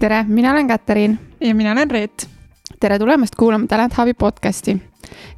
[0.00, 1.18] tere, mina olen Katariin.
[1.40, 2.28] ja mina olen Reet.
[2.80, 4.82] tere tulemast kuulama Talent Hubi podcasti.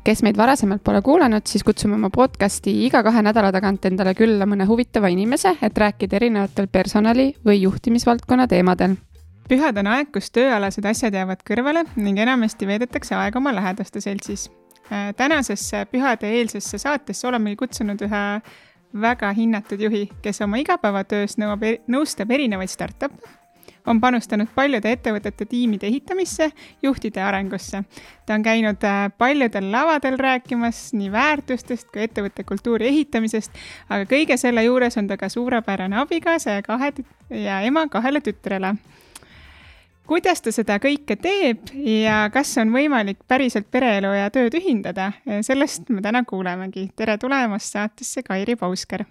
[0.05, 4.47] kes meid varasemalt pole kuulanud, siis kutsume oma podcasti iga kahe nädala tagant endale külla
[4.47, 8.95] mõne huvitava inimese, et rääkida erinevatel personali või juhtimisvaldkonna teemadel
[9.49, 14.51] pühad on aeg, kus tööalased asjad jäävad kõrvale ning enamasti veedetakse aega oma lähedaste seltsis.
[14.93, 18.25] Äh, tänasesse pühade-eelsesse saatesse oleme kutsunud ühe
[19.01, 23.42] väga hinnatud juhi, kes oma igapäevatöös nõuab, nõustab erinevaid startup'e
[23.87, 26.51] on panustanud paljude ettevõtete tiimide ehitamisse,
[26.83, 27.83] juhtide arengusse.
[28.27, 33.53] ta on käinud äh, paljudel lavadel rääkimas nii väärtustest kui ettevõtte kultuuri ehitamisest,
[33.89, 36.93] aga kõige selle juures on ta ka suurepärane abikaasa ja kahe
[37.31, 38.77] ja ema kahele tütrele
[40.07, 45.89] kuidas ta seda kõike teeb ja kas on võimalik päriselt pereelu ja tööd ühindada, sellest
[45.89, 46.91] me täna kuulemegi.
[46.97, 49.07] tere tulemast saatesse, Kairi Pausker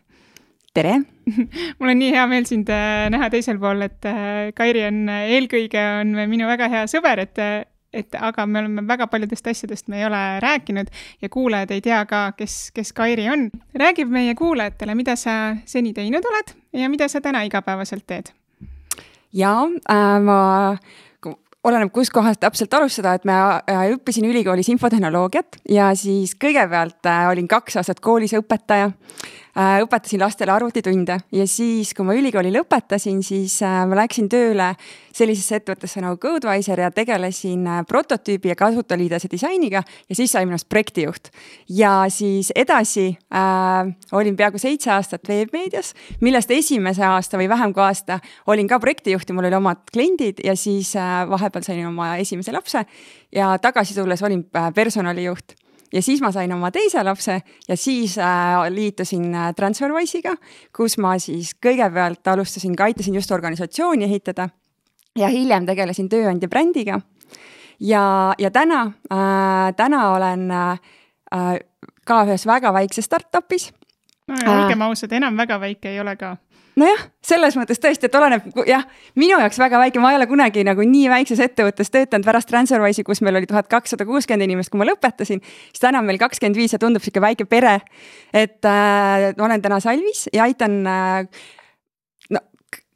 [0.75, 0.95] tere
[1.79, 5.27] mul on nii hea meel sind äh, näha teisel pool, et äh, Kairi on äh,
[5.37, 7.43] eelkõige on minu väga hea sõber, et
[7.91, 10.87] et aga me oleme väga paljudest asjadest me ei ole rääkinud
[11.21, 13.49] ja kuulajad ei tea ka, kes, kes Kairi on.
[13.75, 18.31] räägib meie kuulajatele, mida sa seni teinud oled ja mida sa täna igapäevaselt teed?
[19.35, 20.39] jaa äh,, ma
[21.67, 23.59] oleneb, kuskohast täpselt alustada, et ma
[23.91, 28.89] õppisin ülikoolis infotehnoloogiat ja siis kõigepealt olin kaks aastat koolis õpetaja
[29.55, 34.71] õpetasin lastele arvutitunde ja siis, kui ma ülikooli lõpetasin, siis äh, ma läksin tööle
[35.11, 40.69] sellisesse ettevõttesse nagu Codewiser ja tegelesin äh, prototüübi ja kasutajaliidese disainiga ja siis sai minust
[40.69, 41.31] projektijuht.
[41.69, 47.83] ja siis edasi äh, olin peaaegu seitse aastat veebmeedias, millest esimese aasta või vähem kui
[47.83, 52.15] aasta olin ka projektijuht ja mul oli omad kliendid ja siis äh, vahepeal sain oma
[52.17, 52.85] esimese lapse
[53.35, 55.60] ja tagasi tulles olin personalijuht
[55.93, 60.35] ja siis ma sain oma teise lapse ja siis äh, liitusin äh, Transferwise'iga,
[60.75, 64.49] kus ma siis kõigepealt alustasin ka, aitasin just organisatsiooni ehitada
[65.17, 67.01] ja hiljem tegelesin tööandja brändiga.
[67.79, 68.81] ja, ja täna
[69.11, 70.79] äh,, täna olen äh,
[72.05, 73.71] ka ühes väga väikses startup'is.
[74.27, 76.37] no ja olgem ausad, enam väga väike ei ole ka
[76.79, 78.85] nojah, selles mõttes tõesti, et oleneb jah,
[79.19, 83.05] minu jaoks väga väike, ma ei ole kunagi nagu nii väikses ettevõttes töötanud pärast Transferwise'i,
[83.07, 85.41] kus meil oli tuhat kakssada kuuskümmend inimest, kui ma lõpetasin.
[85.43, 87.79] siis täna on meil kakskümmend viis ja tundub sihuke väike pere.
[88.33, 91.25] et äh, olen täna Salvis ja aitan äh,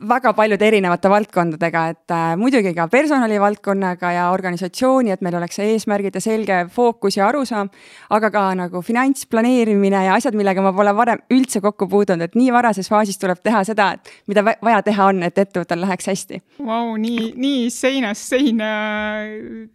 [0.03, 6.17] väga paljude erinevate valdkondadega, et äh, muidugi ka personalivaldkonnaga ja organisatsiooni, et meil oleks eesmärgid
[6.17, 7.69] ja selge fookus ja arusaam,
[8.11, 12.51] aga ka nagu finantsplaneerimine ja asjad, millega ma pole varem üldse kokku puutunud, et nii
[12.51, 13.94] varases faasis tuleb teha seda,
[14.28, 16.41] mida vaja teha on, et ettevõttel läheks hästi.
[16.59, 18.69] Vau, nii, nii seinast seina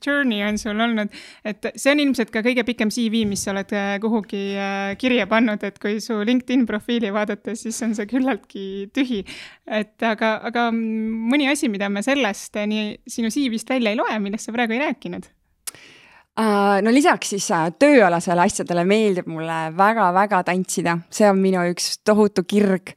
[0.04, 1.16] journey on sul olnud,
[1.48, 5.24] et see on ilmselt ka kõige pikem CV, mis sa oled äh, kuhugi äh, kirja
[5.32, 9.24] pannud, et kui su LinkedIn profiili vaadata, siis on see küllaltki tühi.
[9.70, 14.48] et aga aga, mõni asi, mida me sellest nii sinu CV-st välja ei loe, millest
[14.48, 15.28] sa praegu ei rääkinud?
[16.40, 21.98] Uh, no lisaks siis uh, tööalasele asjadele meeldib mulle väga-väga tantsida, see on minu üks
[22.06, 22.94] tohutu kirg.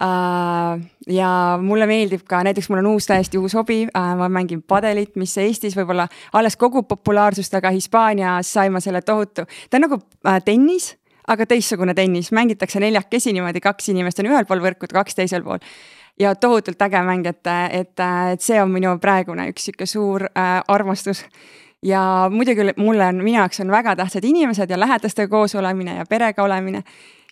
[0.00, 0.80] Uh,.
[1.12, 1.30] ja
[1.60, 3.82] mulle meeldib ka, näiteks mul on uus, täiesti uus hobi.
[3.92, 9.44] Ma mängin padelit, mis Eestis võib-olla alles kogub populaarsust, aga Hispaanias sai ma selle tohutu,
[9.44, 10.00] ta on nagu
[10.46, 10.94] tennis
[11.30, 15.60] aga teistsugune tennis, mängitakse neljakesi niimoodi, kaks inimest on ühel pool võrku, kaks teisel pool
[16.20, 20.58] ja tohutult äge mäng, et, et, et see on minu praegune üks sihuke suur äh,
[20.68, 21.24] armastus.
[21.82, 26.04] ja muidugi mulle on, minu jaoks on väga tähtsad inimesed ja lähedastega koos olemine ja
[26.06, 26.84] perega olemine.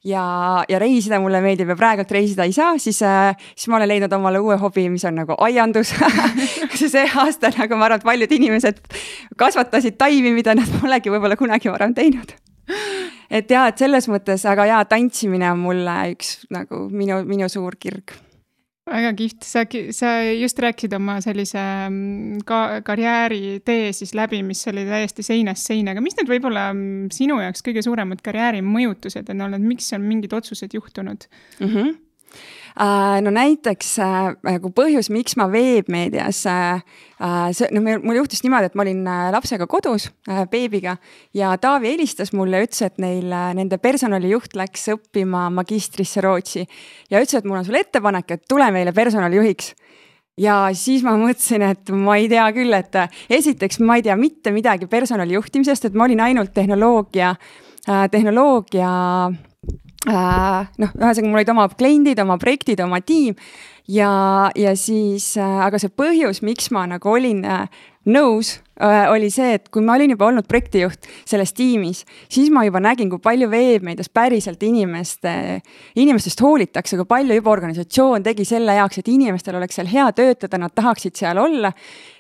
[0.05, 3.89] Ja, ja reisida mulle meeldib ja praegult reisida ei saa, siis äh,, siis ma olen
[3.89, 5.91] leidnud omale uue hobi, mis on nagu aiandus.
[6.79, 8.79] See aasta nagu ma arvan, et paljud inimesed
[9.37, 12.31] kasvatasid taimi, mida nad polegi võib-olla kunagi varem teinud.
[13.29, 17.77] Et ja, et selles mõttes, aga jaa, tantsimine on mulle üks nagu minu, minu suur
[17.83, 18.15] kirg
[18.89, 24.87] väga kihvt, sa, sa just rääkisid oma sellise mm, ka karjääritee siis läbi, mis oli
[24.89, 29.49] täiesti seinast seina, aga mis need võib-olla mm, sinu jaoks kõige suuremad karjääri mõjutused on
[29.49, 31.31] olnud, miks on mingid otsused juhtunud?
[31.61, 31.73] Mm?
[31.73, 31.97] -hmm
[33.23, 34.17] no näiteks äh,
[34.47, 36.83] nagu põhjus, miks ma veebmeedias, äh,
[37.57, 39.03] see, noh, mul juhtus niimoodi, et ma olin
[39.35, 40.09] lapsega kodus,
[40.53, 40.97] beebiga
[41.35, 46.63] ja Taavi helistas mulle ütles, et neil, nende personalijuht läks õppima magistrisse Rootsi
[47.11, 49.75] ja ütles, et mul on sulle ettepanek, et tule meile personalijuhiks.
[50.39, 52.95] Ja siis ma mõtlesin, et ma ei tea küll, et
[53.41, 57.35] esiteks ma ei tea mitte midagi personali juhtimisest, et ma olin ainult tehnoloogia,
[58.13, 58.93] tehnoloogia
[59.27, 59.48] äh,
[60.09, 63.37] noh, ühesõnaga mul olid oma kliendid, oma projektid, oma tiim
[63.89, 69.31] ja, ja siis äh,, aga see põhjus, miks ma nagu olin äh, nõus äh,, oli
[69.33, 73.23] see, et kui ma olin juba olnud projektijuht selles tiimis, siis ma juba nägin, kui
[73.25, 75.33] palju veebimeedias päriselt inimeste,
[75.97, 80.61] inimestest hoolitakse, kui palju juba organisatsioon tegi selle jaoks, et inimestel oleks seal hea töötada,
[80.61, 81.73] nad tahaksid seal olla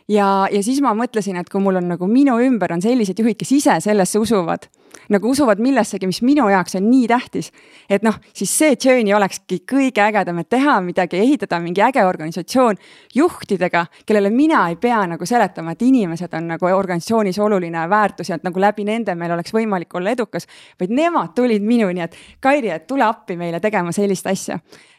[0.09, 3.39] ja, ja siis ma mõtlesin, et kui mul on nagu minu ümber on sellised juhid,
[3.41, 4.71] kes ise sellesse usuvad
[5.13, 7.51] nagu usuvad millessegi, mis minu jaoks on nii tähtis.
[7.89, 12.77] et noh, siis see journey olekski kõige ägedam, et teha midagi, ehitada mingi äge organisatsioon
[13.15, 18.39] juhtidega, kellele mina ei pea nagu seletama, et inimesed on nagu organisatsioonis oluline väärtus ja
[18.39, 20.47] et nagu läbi nende meil oleks võimalik olla edukas.
[20.81, 24.59] vaid nemad tulid minuni, et Kairi, et tule appi meile tegema sellist asja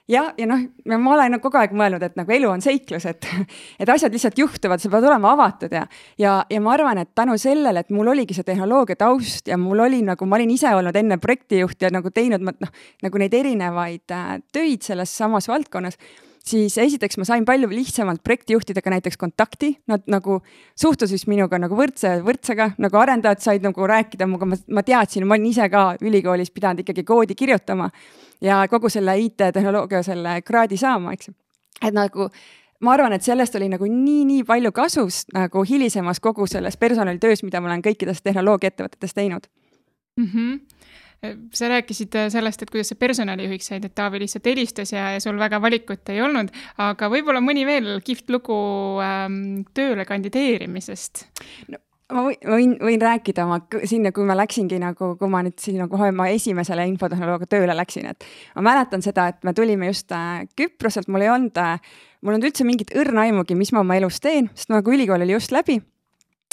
[0.09, 0.61] ja, ja noh,
[0.97, 3.27] ma olen kogu aeg mõelnud, et nagu elu on seiklus, et,
[3.81, 5.85] et asjad lihtsalt juhtuvad, sa pead olema avatud ja,
[6.21, 9.85] ja, ja ma arvan, et tänu sellele, et mul oligi see tehnoloogia taust ja mul
[9.85, 12.73] oli nagu, ma olin ise olnud enne projektijuht ja nagu teinud noh,
[13.05, 15.99] nagu neid erinevaid äh, töid selles samas valdkonnas
[16.49, 20.39] siis esiteks ma sain palju lihtsamalt projektijuhtidega näiteks kontakti, nad nagu
[20.79, 25.37] suhtusid minuga nagu võrdse, võrdsega, nagu arendajad said nagu rääkida minuga, ma, ma teadsin, ma
[25.37, 27.89] olin ise ka ülikoolis pidanud ikkagi koodi kirjutama
[28.41, 31.35] ja kogu selle IT-tehnoloogia selle kraadi saama, eks ju.
[31.81, 32.29] et nagu
[32.85, 37.61] ma arvan, et sellest oli nagu nii-nii palju kasu nagu hilisemas kogu selles personalitöös, mida
[37.61, 39.49] ma olen kõikides tehnoloogiaettevõtetes teinud
[40.17, 40.25] mm.
[40.33, 40.78] -hmm
[41.53, 45.19] sa rääkisid äh, sellest, et kuidas sa personalijuhiks said, et Taavi lihtsalt helistas ja, ja
[45.23, 48.55] sul väga valikut ei olnud, aga võib-olla mõni veel kihvt lugu
[49.03, 51.25] ähm, tööle kandideerimisest
[51.73, 51.81] no.?
[52.09, 56.09] ma võin, võin, rääkida oma sinna, kui ma läksingi nagu, kui ma nüüd sinna kohe
[56.15, 58.25] ma esimesele infotehnoloogia tööle läksin, et
[58.55, 61.77] ma mäletan seda, et me tulime just äh, Küproselt, mul ei olnud äh,,
[62.23, 65.27] mul ei olnud üldse mingit õrna aimugi, mis ma oma elus teen, sest nagu ülikool
[65.27, 65.81] oli just läbi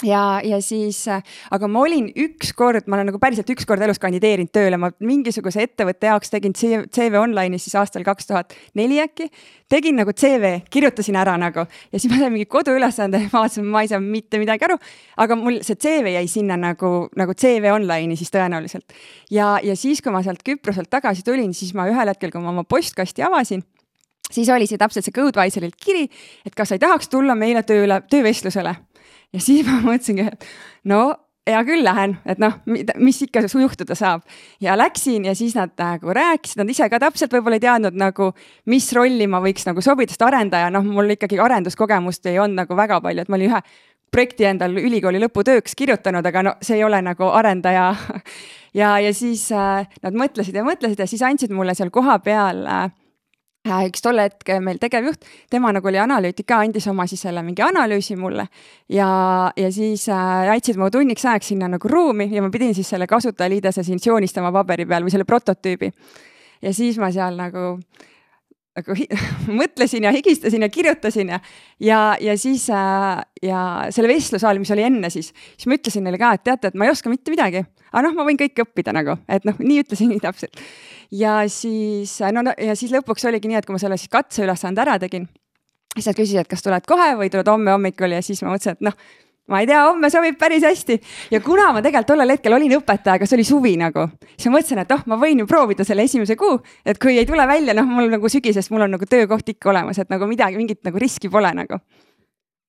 [0.03, 4.51] ja, ja siis, äh, aga ma olin ükskord, ma olen nagu päriselt ükskord elus kandideerinud
[4.53, 9.29] tööle, ma mingisuguse ettevõtte jaoks tegin CV online'is siis aastal kaks tuhat neli äkki.
[9.69, 13.89] tegin nagu CV, kirjutasin ära nagu ja siis ma sain mingi koduülesande, vaatasin, ma ei
[13.91, 14.77] saa mitte midagi aru.
[15.17, 18.93] aga mul see CV jäi sinna nagu, nagu CV online'i siis tõenäoliselt.
[19.31, 22.53] ja, ja siis, kui ma sealt Küproselt tagasi tulin, siis ma ühel hetkel, kui ma
[22.53, 23.65] oma postkasti avasin
[24.31, 26.07] siis oli see täpselt see Codevisorilt kiri,
[26.45, 28.75] et kas sa ei tahaks tulla meile tööle, töövestlusele
[29.33, 30.45] ja siis ma mõtlesingi, et
[30.89, 31.01] no
[31.47, 34.23] hea küll lähen, et noh, mis ikka juhtuda saab.
[34.61, 38.31] ja läksin ja siis nad nagu rääkisid, nad ise ka täpselt võib-olla ei teadnud nagu,
[38.65, 42.75] mis rolli ma võiks nagu sobida, sest arendaja, noh, mul ikkagi arenduskogemust ei olnud nagu
[42.75, 43.61] väga palju, et ma olin ühe
[44.11, 47.91] projekti endal ülikooli lõputööks kirjutanud, aga no see ei ole nagu arendaja.
[48.77, 52.91] Ja, ja siis äh, nad mõtlesid ja mõtlesid ja siis andsid mulle seal kohapeal äh,
[53.65, 57.63] üks tol hetkel meil tegevjuht, tema nagu oli analüütik ka, andis oma siis selle mingi
[57.65, 58.47] analüüsi mulle
[58.89, 59.07] ja,
[59.57, 63.07] ja siis äh, jätsid mu tunniks ajaks sinna nagu ruumi ja ma pidin siis selle
[63.07, 65.91] kasutajaliidese siin joonistama paberi peal või selle prototüübi.
[66.61, 67.79] ja siis ma seal nagu
[68.77, 68.97] nagu
[69.61, 71.39] mõtlesin ja higistasin ja kirjutasin ja,
[71.83, 73.61] ja, ja siis äh, ja
[73.93, 76.77] selle vestluse ajal, mis oli enne siis, siis ma ütlesin neile ka, et teate, et
[76.77, 79.81] ma ei oska mitte midagi, aga noh, ma võin kõike õppida nagu, et noh, nii
[79.85, 80.61] ütlesin nii täpselt.
[81.11, 84.83] ja siis no, no ja siis lõpuks oligi nii, et kui ma selle siis katseülesande
[84.83, 85.27] ära tegin,
[85.95, 88.77] siis nad küsisid, et kas tuled kohe või tuled homme hommikul ja siis ma mõtlesin,
[88.77, 88.97] et noh
[89.47, 90.99] ma ei tea, homme sobib päris hästi.
[91.31, 94.57] ja kuna ma tegelikult tollel hetkel olin õpetaja, aga see oli suvi nagu, siis ma
[94.57, 97.75] mõtlesin, et oh, ma võin ju proovida selle esimese kuu, et kui ei tule välja,
[97.77, 101.01] noh, mul nagu sügisest, mul on nagu töökoht ikka olemas, et nagu midagi, mingit nagu
[101.01, 101.81] riski pole nagu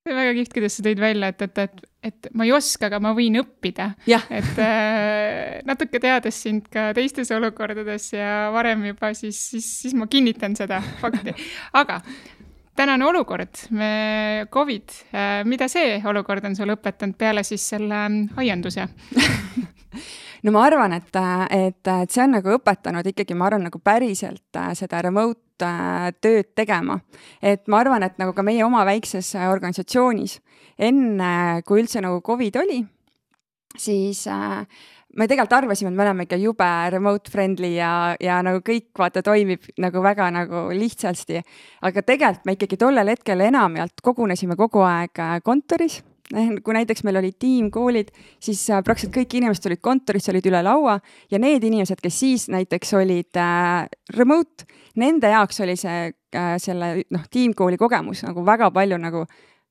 [0.09, 2.89] see on väga kihvt, kuidas sa tõid välja, et, et, et, et ma ei oska,
[2.89, 3.91] aga ma võin õppida.
[4.09, 10.09] et äh, natuke teades sind ka teistes olukordades ja varem juba, siis, siis, siis ma
[10.11, 11.35] kinnitan seda fakti.
[11.77, 12.01] aga
[12.79, 13.65] tänane olukord,
[14.55, 18.87] Covid, äh, mida see olukord on sulle õpetanud peale siis selle mm, aianduse
[20.43, 21.19] no ma arvan, et,
[21.55, 26.11] et, et see on nagu õpetanud ikkagi, ma arvan, nagu päriselt äh, seda remote äh,
[26.21, 27.01] tööd tegema.
[27.43, 30.39] et ma arvan, et nagu ka meie oma väikses organisatsioonis,
[30.79, 31.33] enne
[31.67, 32.83] kui üldse nagu Covid oli,
[33.79, 34.63] siis äh,
[35.17, 39.23] me tegelikult arvasime, et me oleme ikka jube remote friendly ja, ja nagu kõik vaata
[39.25, 41.43] toimib nagu väga nagu lihtsasti.
[41.83, 46.03] aga tegelikult me ikkagi tollel hetkel enamjaolt kogunesime kogu aeg äh, kontoris
[46.65, 48.11] kui näiteks meil oli tiimkoolid,
[48.41, 50.99] siis äh, praktiliselt kõik inimesed olid kontoris, olid üle laua
[51.33, 54.69] ja need inimesed, kes siis näiteks olid äh, remote,
[55.01, 59.25] nende jaoks oli see äh, selle noh, tiimkooli kogemus nagu väga palju nagu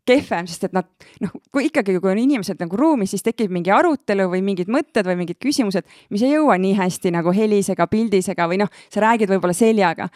[0.08, 0.88] kehvem, sest et nad
[1.24, 5.08] noh, kui ikkagi, kui on inimesed nagu ruumis, siis tekib mingi arutelu või mingid mõtted
[5.08, 9.32] või mingid küsimused, mis ei jõua nii hästi nagu helisega, pildisega või noh, sa räägid
[9.34, 10.10] võib-olla seljaga.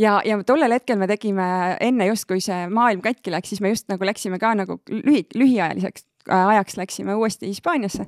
[0.00, 3.72] Ja, ja tollel hetkel me tegime enne just, kui see maailm katki läks, siis me
[3.74, 8.06] just nagu läksime ka nagu lühi, lühiajaliseks ajaks läksime uuesti Hispaaniasse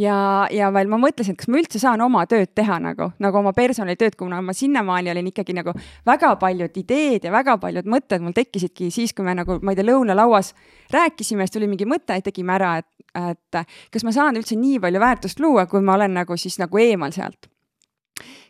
[0.00, 0.16] ja,
[0.52, 3.52] ja veel ma mõtlesin, et kas ma üldse saan oma tööd teha nagu, nagu oma
[3.56, 5.74] personalitööd, kuna ma sinnamaani olin ikkagi nagu
[6.08, 9.80] väga paljud ideed ja väga paljud mõtted mul tekkisidki siis, kui me nagu, ma ei
[9.80, 10.54] tea, lõunalauas
[10.94, 12.90] rääkisime, siis tuli mingi mõte, tegime ära, et,
[13.20, 16.80] et kas ma saan üldse nii palju väärtust luua, kui ma olen nagu siis nagu
[16.80, 17.50] eemal sealt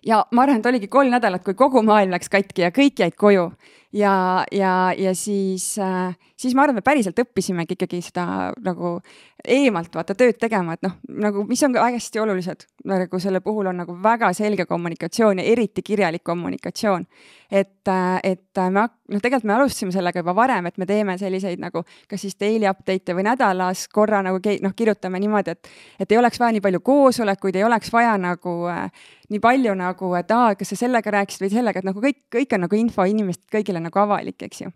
[0.06, 3.16] ja ma arvan, et oligi kolm nädalat, kui kogu maailm läks katki ja kõik jäid
[3.20, 3.50] koju
[3.92, 8.98] ja, ja, ja siis äh,, siis ma arvan, me päriselt õppisimegi ikkagi seda nagu
[9.40, 13.70] eemalt vaata tööd tegema, et noh, nagu mis on ka hästi olulised, nagu selle puhul
[13.70, 17.06] on nagu väga selge kommunikatsioon ja eriti kirjalik kommunikatsioon.
[17.50, 21.58] et, äh, et me, noh, tegelikult me alustasime sellega juba varem, et me teeme selliseid
[21.58, 26.18] nagu kas siis daily update'e või nädalas korra nagu noh, kirjutame niimoodi, et, et ei
[26.18, 28.86] oleks vaja nii palju koosolekuid, ei oleks vaja nagu äh,
[29.30, 32.54] nii palju nagu, et aa, kas sa sellega rääkisid või sellega, et nagu kõik, kõik
[32.54, 34.70] on nagu info inimestele kõigile nagu avalik, eks ju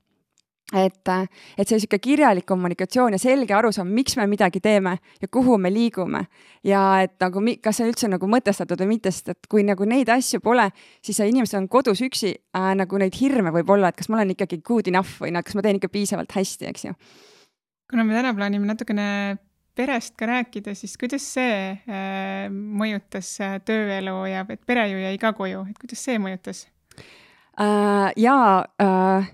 [0.72, 1.10] et,
[1.58, 5.70] et see sihuke kirjalik kommunikatsioon ja selge arusaam, miks me midagi teeme ja kuhu me
[5.72, 6.24] liigume.
[6.64, 10.08] ja et nagu, kas see üldse nagu mõtestatud või mitte, sest et kui nagu neid
[10.08, 10.70] asju pole,
[11.04, 14.34] siis inimesed on kodus üksi äh,, nagu neid hirme võib olla, et kas ma olen
[14.34, 16.94] ikkagi good enough või noh, kas ma teen ikka piisavalt hästi, eks ju.
[17.90, 19.36] kuna me täna plaanime natukene
[19.76, 25.16] perest ka rääkida, siis kuidas see äh, mõjutas äh, tööelu ja et pere ju jäi
[25.20, 26.66] ka koju, et kuidas see mõjutas?
[27.60, 28.12] äh,?
[28.16, 29.30] jaa äh,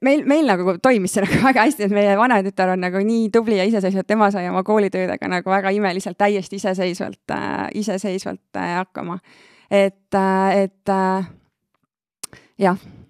[0.00, 3.60] meil, meil nagu toimis see nagu väga hästi, et meie vanatütar on nagu nii tubli
[3.60, 9.18] ja iseseisvalt, tema sai oma koolitöödega nagu väga imeliselt, täiesti iseseisvalt äh,, iseseisvalt äh, hakkama.
[9.70, 11.32] et äh,, et äh,
[12.58, 13.05] jah et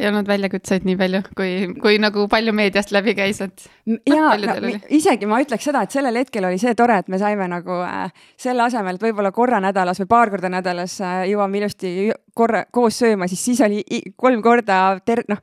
[0.00, 1.50] ei olnud väljakutseid nii palju, kui,
[1.82, 3.66] kui nagu palju meediast läbi käis, et.
[4.10, 7.46] ja no, isegi ma ütleks seda, et sellel hetkel oli see tore, et me saime
[7.50, 8.08] nagu äh,
[8.40, 12.98] selle asemel, et võib-olla korra nädalas või paar korda nädalas äh, jõuame ilusti korra koos
[13.04, 13.84] sööma, siis siis oli
[14.18, 15.42] kolm korda ter-, noh,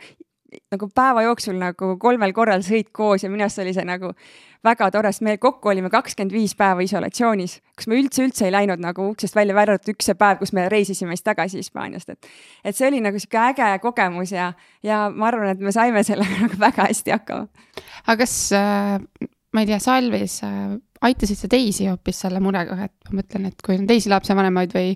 [0.72, 4.12] nagu päeva jooksul nagu kolmel korral sõit koos ja minu arust oli see nagu
[4.66, 8.54] väga tore, sest me kokku olime kakskümmend viis päeva isolatsioonis, kus me üldse, üldse ei
[8.54, 12.14] läinud nagu uksest välja, välja arvatud üks see päev, kus me reisisime siis tagasi Hispaaniast,
[12.14, 12.32] et.
[12.64, 14.52] et see oli nagu sihuke äge kogemus ja,
[14.86, 17.48] ja ma arvan, et me saime sellega nagu väga hästi hakkama.
[18.06, 19.00] aga kas äh,
[19.54, 23.66] ma ei tea, Salvis äh, aitasid sa teisi hoopis selle murega, et ma mõtlen, et
[23.66, 24.94] kui on teisi lapsevanemaid või,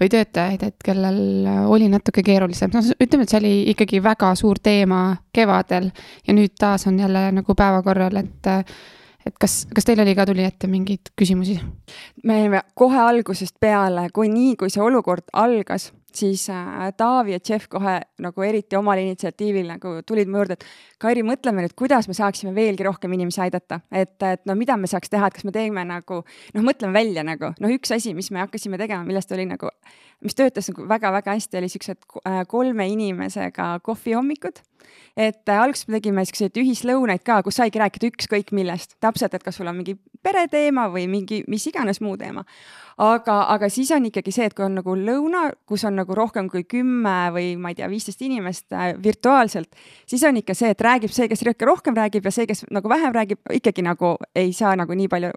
[0.00, 4.60] või töötajaid, et kellel oli natuke keerulisem, noh, ütleme, et see oli ikkagi väga suur
[4.62, 5.02] teema
[5.34, 5.90] kevadel
[6.26, 8.52] ja nüüd taas on jälle nagu päevakorral, et
[9.28, 11.58] et kas, kas teil oli ka, tuli ette mingeid küsimusi?
[12.24, 17.40] me olime kohe algusest peale, kui nii, kui see olukord algas, siis äh, Taavi ja
[17.48, 20.66] Jeff kohe nagu eriti omal initsiatiivil nagu tulid mu juurde, et
[20.98, 24.90] Kairi, mõtleme nüüd, kuidas me saaksime veelgi rohkem inimesi aidata, et, et no mida me
[24.90, 28.32] saaks teha, et kas me teeme nagu noh, mõtleme välja nagu noh, üks asi, mis
[28.34, 29.70] me hakkasime tegema, millest oli nagu,
[30.24, 34.62] mis töötas nagu väga-väga hästi, oli siuksed äh, kolme inimesega kohvihommikud
[35.16, 39.44] et äh, alguses me tegime siukseid ühislõunaid ka, kus saigi rääkida ükskõik millest, täpselt, et
[39.44, 42.44] kas sul on mingi pereteema või mingi mis iganes muu teema.
[42.98, 46.48] aga, aga siis on ikkagi see, et kui on nagu lõuna, kus on nagu rohkem
[46.50, 49.74] kui kümme või ma ei tea, viisteist inimest äh, virtuaalselt,
[50.06, 53.14] siis on ikka see, et räägib see, kes rohkem räägib ja see, kes nagu vähem
[53.14, 55.34] räägib, ikkagi nagu ei saa nagu nii palju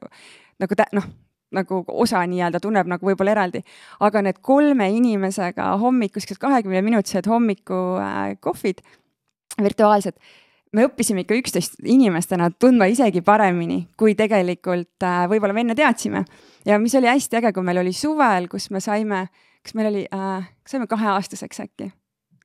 [0.62, 1.12] nagu noh
[1.52, 3.62] nagu osa nii-öelda tunneb nagu võib-olla eraldi.
[4.00, 8.98] aga need kolme inimesega hommikused kahekümne minutised hommikukohvid äh,
[9.62, 10.18] virtuaalselt,
[10.72, 16.26] me õppisime ikka üksteist inimestena tundma isegi paremini, kui tegelikult äh, võib-olla me enne teadsime.
[16.66, 19.26] ja mis oli hästi äge, kui meil oli suvel, kus me saime,
[19.64, 21.92] kas meil oli äh,, saime kaheaastaseks äkki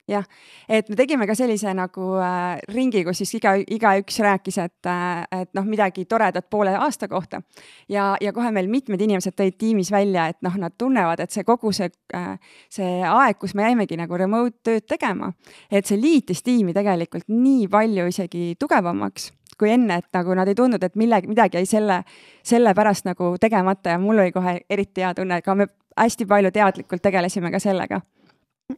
[0.09, 0.25] jah,
[0.69, 5.25] et me tegime ka sellise nagu äh, ringi, kus siis iga, igaüks rääkis, et äh,,
[5.43, 7.43] et noh, midagi toredat poole aasta kohta.
[7.89, 11.45] ja, ja kohe meil mitmed inimesed tõid tiimis välja, et noh, nad tunnevad, et see
[11.45, 12.37] kogu see äh,,
[12.71, 15.33] see aeg, kus me jäimegi nagu remote tööd tegema,
[15.71, 20.55] et see liitis tiimi tegelikult nii palju isegi tugevamaks kui enne, et nagu nad ei
[20.55, 22.03] tundnud, et millegi, midagi jäi selle,
[22.45, 26.53] selle pärast nagu tegemata ja mul oli kohe eriti hea tunne, aga me hästi palju
[26.53, 28.03] teadlikult tegelesime ka sellega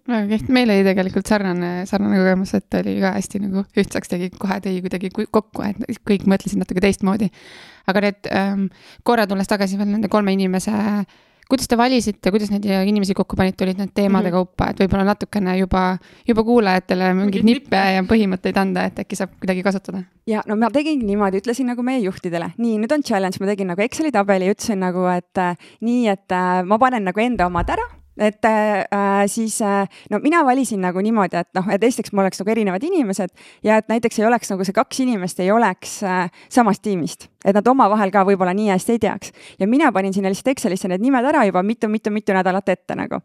[0.09, 4.31] väga kihvt, meil oli tegelikult sarnane, sarnane kogemus, et oli ka hästi nagu ühtsaks tegi,
[4.37, 7.31] kohe tõi kuidagi kokku, et kõik mõtlesid natuke teistmoodi.
[7.89, 8.67] aga need ähm,,
[9.03, 10.73] korra tulles tagasi veel nende kolme inimese,
[11.49, 14.49] kuidas te valisite, kuidas neid inimesi kokku panite, olid need teemade mm -hmm.
[14.53, 19.31] kaupa, et võib-olla natukene juba, juba kuulajatele mingeid nippe ja põhimõtteid anda, et äkki saab
[19.41, 20.03] kuidagi kasutada?
[20.27, 23.73] ja no ma tegingi niimoodi, ütlesin nagu meie juhtidele, nii, nüüd on challenge, ma tegin
[23.73, 27.71] nagu Exceli tabeli, ütlesin nagu, et äh, nii, et äh, ma panen nagu enda omad
[27.71, 32.27] ära et äh, siis äh, no mina valisin nagu niimoodi, et noh, et esiteks mul
[32.27, 33.33] oleks nagu erinevad inimesed
[33.65, 37.57] ja et näiteks ei oleks nagu see kaks inimest ei oleks äh, samast tiimist, et
[37.57, 39.33] nad omavahel ka võib-olla nii hästi ei teaks.
[39.59, 43.21] ja mina panin sinna lihtsalt Excelisse need nimed ära juba mitu-mitu-mitu nädalat ette nagu.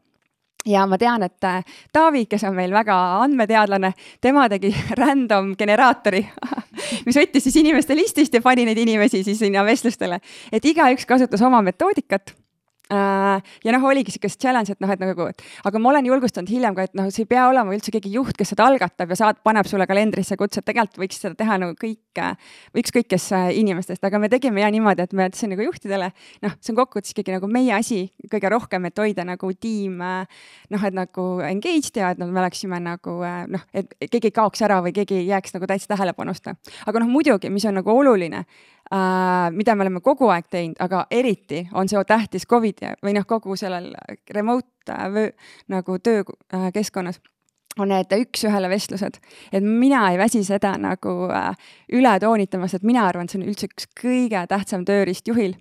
[0.65, 1.43] Ja ma tean, et
[1.91, 2.95] Taavi, kes on meil väga
[3.25, 3.89] andmeteadlane,
[4.23, 4.71] tema tegi
[5.01, 6.23] random generaatori
[7.05, 10.19] mis võttis siis inimeste listist ja pani neid inimesi siis sinna vestlustele,
[10.51, 12.33] et igaüks kasutas oma metoodikat.
[12.33, 12.42] Äh,
[12.91, 15.27] ja noh, oligi sihuke challenge, et noh, et nagu,
[15.65, 18.35] aga ma olen julgustanud hiljem ka, et noh, see ei pea olema üldse keegi juht,
[18.37, 21.77] kes seda algatab ja saad, paneb sulle kalendrisse kutse, et tegelikult võiks seda teha nagu
[21.79, 22.21] kõik,
[22.77, 26.11] ükskõik kes äh, inimestest, aga me tegime ja niimoodi, et me ütlesin nagu juhtidele,
[26.43, 30.43] noh, see on kokkuvõttes ikkagi nagu meie asi kõige rohkem, et hoida nagu tiim äh,
[30.75, 34.61] noh, et nagu engaged ja et noh, me oleksime nagu noh, et keegi ei kaoks
[34.65, 36.57] ära või keegi ei jääks nagu täitsa tähelepanusta.
[36.85, 41.05] aga noh, muidugi, mis on nagu oluline äh,, mida me oleme kogu aeg teinud, aga
[41.11, 43.93] eriti on see tähtis Covidi või noh, kogu sellel
[44.35, 45.31] remote äh,
[45.71, 47.29] nagu töökeskkonnas äh,
[47.79, 49.19] on need üks-ühele vestlused,
[49.51, 51.53] et mina ei väsi seda nagu äh,
[51.95, 55.55] üle toonitamas, et mina arvan, et see on üldse üks kõige tähtsam tööriist juhil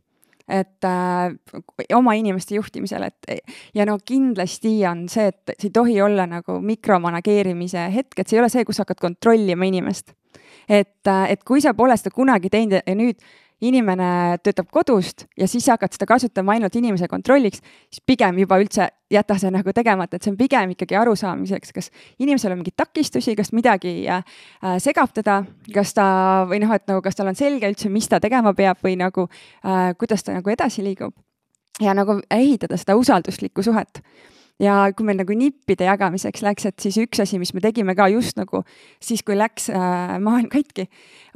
[0.52, 6.00] et äh, oma inimeste juhtimisel, et ja no kindlasti on see, et see ei tohi
[6.02, 10.12] olla nagu mikromanageerimise hetk, et see ei ole see, kus hakkad kontrollima inimest.
[10.68, 13.20] Et, äh, et kui sa pole seda kunagi teinud ja nüüd
[13.62, 17.62] inimene töötab kodust ja siis sa hakkad seda kasutama ainult inimese kontrolliks,
[17.92, 21.90] siis pigem juba üldse jäta see nagu tegemata, et see on pigem ikkagi arusaamiseks, kas
[22.22, 24.24] inimesel on mingeid takistusi, kas midagi äh,
[24.82, 25.42] segab teda,
[25.74, 26.06] kas ta
[26.50, 29.28] või noh, et nagu kas tal on selge üldse, mis ta tegema peab või nagu
[29.28, 31.14] äh, kuidas ta nagu edasi liigub.
[31.80, 34.02] ja nagu ehitada seda usalduslikku suhet
[34.62, 38.08] ja kui meil nagu nippide jagamiseks läks, et siis üks asi, mis me tegime ka
[38.12, 38.62] just nagu
[39.02, 40.88] siis, kui läks äh, maailm katki,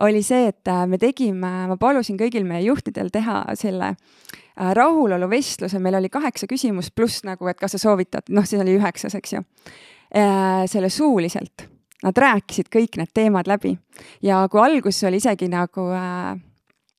[0.07, 5.81] oli see, et äh, me tegime, ma palusin kõigil meie juhtidel teha selle äh, rahuloluvestluse,
[5.83, 9.39] meil oli kaheksa küsimust pluss nagu, et kas sa soovitad, noh, siis oli üheksas, eks
[9.39, 9.47] ju.
[10.17, 10.67] Äh,.
[10.71, 11.67] selle suuliselt.
[12.05, 13.73] Nad rääkisid kõik need teemad läbi.
[14.23, 16.37] Ja kui alguses oli isegi nagu äh,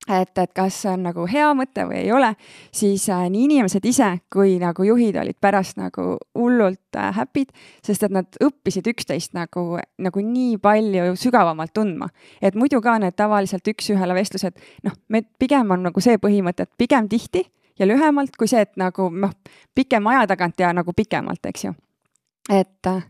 [0.07, 2.29] et, et kas see on nagu hea mõte või ei ole,
[2.75, 7.51] siis äh, nii inimesed ise kui nagu juhid olid pärast nagu hullult äh, happy'd,
[7.85, 12.09] sest et nad õppisid üksteist nagu, nagu nii palju sügavamalt tundma.
[12.41, 16.73] et muidu ka need tavaliselt üks-ühele vestlused, noh, me pigem on nagu see põhimõte, et
[16.77, 17.43] pigem tihti
[17.79, 19.33] ja lühemalt kui see, et nagu noh,
[19.75, 21.75] pikem aja tagant ja nagu pikemalt, eks ju.
[22.49, 22.79] et.
[22.87, 23.03] Äh,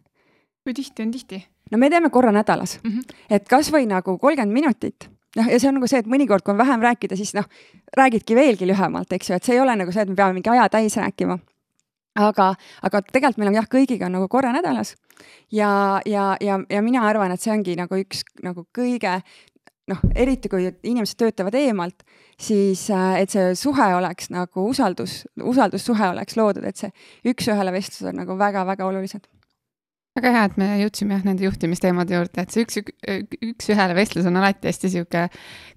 [0.64, 1.46] kui tihti on tihti?
[1.72, 3.16] no me teeme korra nädalas mm, -hmm.
[3.30, 6.62] et kasvõi nagu kolmkümmend minutit noh, ja see on nagu see, et mõnikord, kui on
[6.62, 7.48] vähem rääkida, siis noh,
[7.98, 10.52] räägidki veelgi lühemalt, eks ju, et see ei ole nagu see, et me peame mingi
[10.54, 11.40] aja täis rääkima.
[12.18, 14.96] aga, aga tegelikult meil on jah, kõigiga on nagu korra nädalas
[15.54, 19.20] ja, ja, ja, ja mina arvan, et see ongi nagu üks nagu kõige
[19.88, 22.02] noh, eriti kui inimesed töötavad eemalt,
[22.42, 26.90] siis äh, et see suhe oleks nagu usaldus, usaldussuhe oleks loodud, et see
[27.30, 29.30] üks-ühele vestlus on nagu väga-väga olulised
[30.18, 32.80] väga hea, et me jõudsime jah nende juhtimisteemade juurde, et see üks,
[33.52, 35.28] üks-ühele vestlus on alati hästi sihuke,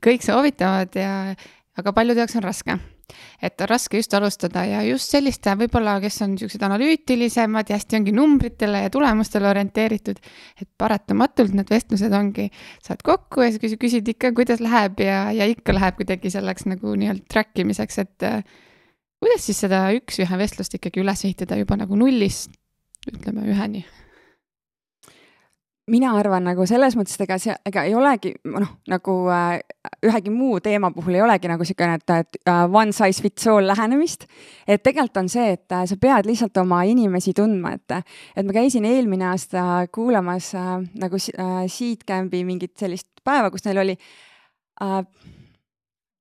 [0.04, 1.12] kõik soovitavad ja,
[1.80, 2.78] aga paljude jaoks on raske.
[3.42, 7.98] et on raske just alustada ja just selliste võib-olla, kes on siuksed analüütilisemad ja hästi
[7.98, 10.20] ongi numbritele ja tulemustele orienteeritud.
[10.62, 12.50] et paratamatult need vestlused ongi,
[12.86, 16.94] saad kokku ja siis küsid, ikka, kuidas läheb ja, ja ikka läheb kuidagi selleks nagu
[16.94, 18.28] nii-öelda track imiseks, et
[19.20, 22.54] kuidas siis seda üks-ühe vestlust ikkagi üles ehitada juba nagu nullist,
[23.10, 23.84] ütleme üheni
[25.90, 29.58] mina arvan nagu selles mõttes, et ega see, ega ei olegi noh, nagu äh,
[30.06, 33.66] ühegi muu teema puhul ei olegi nagu niisugune, et, et uh, one size fits all
[33.66, 34.26] lähenemist.
[34.66, 37.98] et tegelikult on see, et uh, sa pead lihtsalt oma inimesi tundma, et,
[38.36, 43.82] et ma käisin eelmine aasta kuulamas uh, nagu uh, Seedcampi mingit sellist päeva, kus neil
[43.82, 43.98] oli
[44.80, 45.02] uh,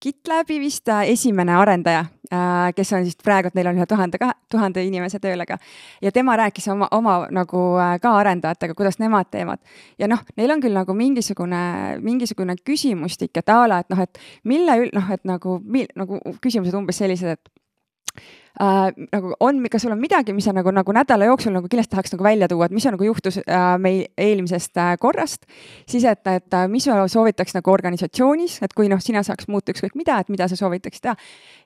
[0.04, 4.20] GitLabi vist esimene arendaja, äh, kes on siis praegu, et neil on üle tuhande,
[4.52, 5.58] tuhande inimese tööl, aga
[6.02, 9.60] ja tema rääkis oma, oma nagu äh, ka arendajatega, kuidas nemad teevad.
[10.00, 11.62] ja noh, neil on küll nagu mingisugune,
[12.06, 15.60] mingisugune küsimustik, et a la, et noh, et mille, noh, et nagu,
[16.00, 18.24] nagu küsimused umbes sellised, et
[18.62, 21.96] äh, nagu on, kas sul on midagi, mis sa nagu, nagu nädala jooksul nagu kindlasti
[21.96, 25.48] tahaks nagu välja tuua, et mis on nagu juhtus äh, meil eelmisest äh, korrast,
[25.90, 29.74] siis et, et äh, mis sa soovitaks nagu organisatsioonis, et kui noh, sina saaks muuta
[29.74, 31.16] ükskõik mida, et mida sa soovitaks teha.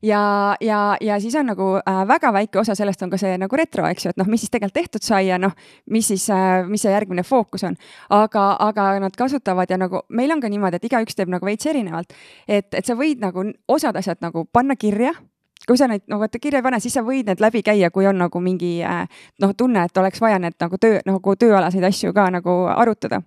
[0.02, 0.22] ja,
[0.62, 3.88] ja, ja siis on nagu äh, väga väike osa sellest on ka see nagu retro,
[3.90, 5.54] eks ju, et noh, mis siis tegelikult tehtud sai ja noh,
[5.90, 7.78] mis siis äh,, mis see järgmine fookus on.
[8.10, 11.66] aga, aga nad kasutavad ja nagu meil on ka niimoodi, et igaüks teeb nagu veits
[11.66, 12.14] erinevalt.
[12.48, 15.14] et, et sa võid nagu osad asjad nagu panna kirja
[15.68, 18.08] kui sa neid, no vaata kirja ei pane, siis sa võid need läbi käia, kui
[18.10, 19.06] on nagu mingi äh,
[19.44, 23.22] noh, tunne, et oleks vaja need nagu töö, nagu tööalaseid asju ka nagu arutada.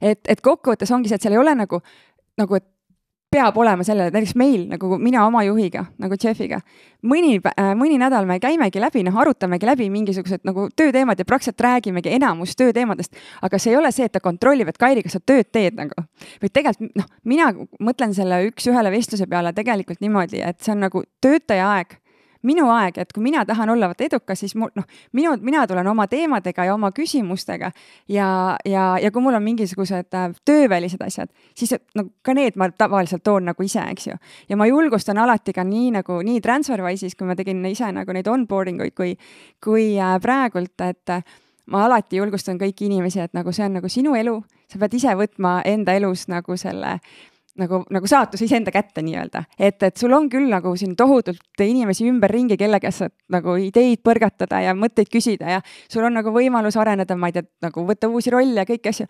[0.00, 1.82] et, et kokkuvõttes ongi see, et seal ei ole nagu,
[2.38, 2.66] nagu, et
[3.32, 6.60] peab olema sellele, näiteks meil nagu mina oma juhiga nagu Jeffiga,
[7.08, 11.64] mõni, äh, mõni nädal me käimegi läbi, noh, arutamegi läbi mingisugused nagu tööteemad ja praktiliselt
[11.64, 15.22] räägimegi enamus tööteemadest, aga see ei ole see, et ta kontrollib, et Kairi, kas sa
[15.24, 16.06] tööd teed nagu.
[16.42, 21.04] vaid tegelikult noh, mina mõtlen selle üks-ühele vestluse peale tegelikult niimoodi, et see on nagu
[21.22, 21.98] töötaja aeg
[22.46, 25.86] minu aeg, et kui mina tahan olla vaata edukas, siis mul noh, minu, mina tulen
[25.86, 27.72] oma teemadega ja oma küsimustega
[28.08, 28.28] ja,
[28.64, 33.24] ja, ja kui mul on mingisugused äh, töövälised asjad, siis no ka need ma tavaliselt
[33.24, 34.18] toon nagu ise, eks ju.
[34.48, 38.28] ja ma julgustan alati ka nii nagu nii Transferwise'is, kui ma tegin ise nagu neid
[38.28, 39.16] onboarding uid, kui,
[39.62, 41.24] kui äh, praegult, et äh,
[41.70, 44.34] ma alati julgustan kõiki inimesi, et nagu see on nagu sinu elu,
[44.70, 46.98] sa pead ise võtma enda elus nagu selle
[47.60, 49.44] nagu, nagu saatuse iseenda kätte nii-öelda.
[49.58, 54.02] et, et sul on küll nagu siin tohutult inimesi ümberringi, kelle käest saad nagu ideid
[54.04, 55.60] põrgatada ja mõtteid küsida ja
[55.90, 59.06] sul on nagu võimalus areneda, ma ei tea, nagu võtta uusi rolle ja kõiki asju.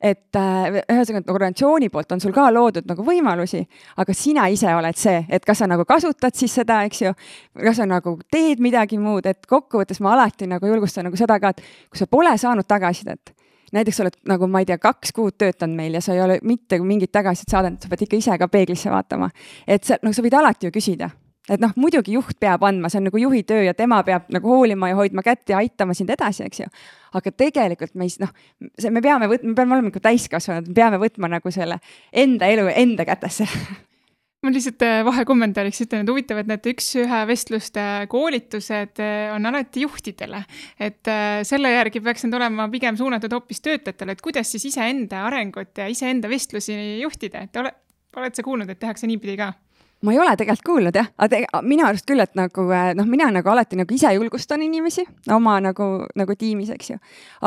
[0.00, 3.66] et äh, ühesõnaga nagu organisatsiooni poolt on sul ka loodud nagu võimalusi,
[4.00, 7.12] aga sina ise oled see, et kas sa nagu kasutad siis seda, eks ju,
[7.58, 11.52] kas sa nagu teed midagi muud, et kokkuvõttes ma alati nagu julgustan nagu seda ka,
[11.52, 13.34] et kui sa pole saanud tagasisidet
[13.72, 16.80] näiteks oled nagu, ma ei tea, kaks kuud töötanud meil ja sa ei ole mitte
[16.82, 19.30] mingit tagasisidet saadanud, sa pead ikka ise ka peeglisse vaatama.
[19.66, 21.10] et sa, no sa võid alati ju küsida,
[21.50, 24.48] et noh, muidugi juht peab andma, see on nagu juhi töö ja tema peab nagu
[24.54, 26.70] hoolima ja hoidma kätt ja aitama sind edasi, eks ju.
[27.18, 28.32] aga tegelikult me ei, noh,
[28.78, 31.80] see, me peame võtma, me peame olema ikka täiskasvanud, me peame võtma nagu selle
[32.12, 33.48] enda elu enda kätesse
[34.40, 39.84] ma lihtsalt äh, vahekommentaariks ütlen, et huvitav, et need üks-ühe vestluste koolitused äh, on alati
[39.84, 40.44] juhtidele.
[40.80, 45.26] et äh, selle järgi peaks need olema pigem suunatud hoopis töötajatele, et kuidas siis iseenda
[45.28, 47.74] arengut ja iseenda vestlusi juhtida, et ole,
[48.16, 49.52] oled sa kuulnud, et tehakse niipidi ka?
[50.02, 53.28] Ma ei ole tegelikult kuulnud jah, aga minu arust küll, et nagu eh, noh, mina
[53.34, 56.96] nagu alati nagu ise julgustan inimesi oma nagu, nagu tiimis, eks ju.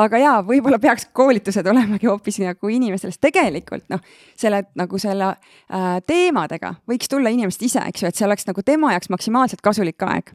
[0.04, 4.02] aga jaa, võib-olla peaks koolitused olemagi hoopis nagu inimestele, sest tegelikult noh,
[4.38, 8.62] selle nagu selle äh, teemadega võiks tulla inimesed ise, eks ju, et see oleks nagu
[8.62, 10.34] tema jaoks maksimaalselt kasulik aeg.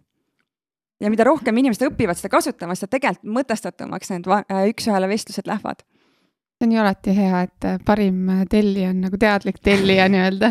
[0.99, 5.85] Ja mida rohkem inimesed õpivad seda kasutama, seda tegelikult mõtestatumaks need äh, üks-ühele vestlused lähevad
[6.59, 10.49] see on ju alati hea, et äh, parim äh, tellija on nagu teadlik tellija nii-öelda.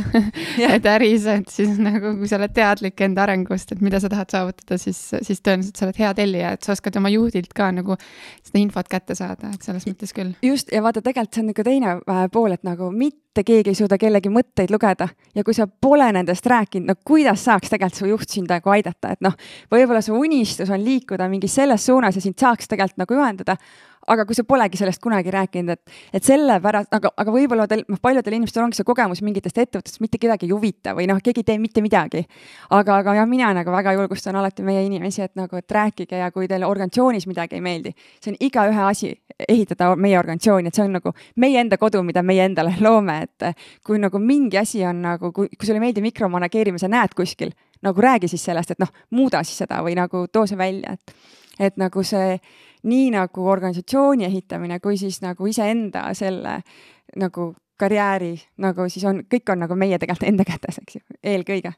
[0.68, 4.32] Et äris, et siis nagu, kui sa oled teadlik enda arengust, et mida sa tahad
[4.32, 7.98] saavutada, siis, siis tõenäoliselt sa oled hea tellija, et sa oskad oma juhtilt ka nagu
[8.00, 10.32] seda infot kätte saada, et selles mõttes küll.
[10.42, 13.76] just, ja vaata, tegelikult see on nagu teine äh, pool, et nagu mitte keegi ei
[13.76, 15.10] suuda kellegi mõtteid lugeda.
[15.36, 19.12] Ja kui sa pole nendest rääkinud, no kuidas saaks tegelikult su juht sind nagu aidata,
[19.12, 19.36] et noh,
[19.68, 23.60] võib-olla su unistus on liikuda mingis selles suunas ja sind saaks tegelikult nagu juhendada
[24.08, 28.00] aga kui sa polegi sellest kunagi rääkinud, et, et sellepärast, aga, aga võib-olla teil, noh,
[28.02, 31.48] paljudel inimestel ongi see kogemus mingitest ettevõtetest, mitte kedagi ei huvita või noh, keegi ei
[31.52, 32.24] tee mitte midagi.
[32.70, 36.30] aga, aga jah, mina nagu väga julgustan alati meie inimesi, et nagu, et rääkige ja
[36.32, 39.14] kui teile organisatsioonis midagi ei meeldi, see on igaühe asi
[39.48, 43.50] ehitada meie organisatsiooni, et see on nagu meie enda kodu, mida meie endale loome, et
[43.86, 47.52] kui nagu mingi asi on nagu, kui, kui sulle ei meeldi mikromanageerimine, sa näed kuskil,
[47.82, 51.14] nagu räägi siis sellest, et noh, muuda siis seda või nagu too see välja, et,
[51.68, 52.38] et nagu see
[52.86, 56.60] nii nagu organisatsiooni ehitamine kui siis nagu iseenda selle
[57.16, 61.74] nagu karjääri nagu siis on, kõik on nagu meie tegelikult enda kätes, eks ju, eelkõige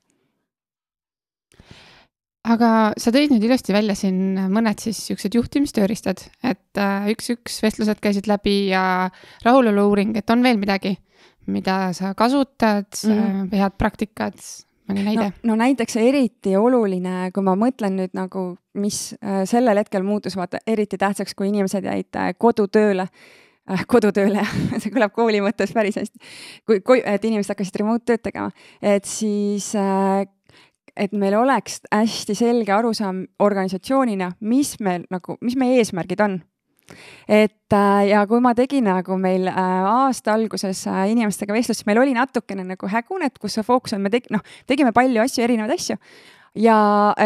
[2.48, 6.80] aga sa tõid nüüd ilusti välja siin mõned siis siuksed juhtimistööriistad, et
[7.12, 8.82] üks-üks äh, vestlused käisid läbi ja
[9.44, 10.94] rahulolu-uuring, et on veel midagi,
[11.50, 14.40] mida sa kasutad mm., head praktikad,
[14.90, 15.52] mõni näide no,?
[15.52, 18.46] no näiteks eriti oluline, kui ma mõtlen nüüd nagu,
[18.78, 24.44] mis äh, sellel hetkel muutus, vaata eriti tähtsaks, kui inimesed jäid äh, kodutööle äh, kodutööle
[24.82, 26.20] see kõlab kooli mõttes päris hästi.
[26.66, 29.72] kui, kui, et inimesed hakkasid remote tööd tegema, et siis
[31.00, 36.40] et meil oleks hästi selge arusaam organisatsioonina, mis meil nagu, mis meie eesmärgid on
[37.28, 41.88] et äh, ja kui ma tegin nagu meil äh, aasta alguses äh, inimestega vestlust, siis
[41.88, 45.44] meil oli natukene nagu hägunet, kus see fookus on, me teg-, noh, tegime palju asju,
[45.46, 45.98] erinevaid asju.
[46.58, 46.76] ja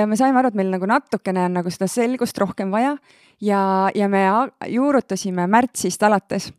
[0.04, 2.96] me saime aru, et meil nagu natukene on nagu seda selgust rohkem vaja
[3.40, 3.62] ja,
[3.94, 4.26] ja me
[4.68, 6.50] juurutasime märtsist alates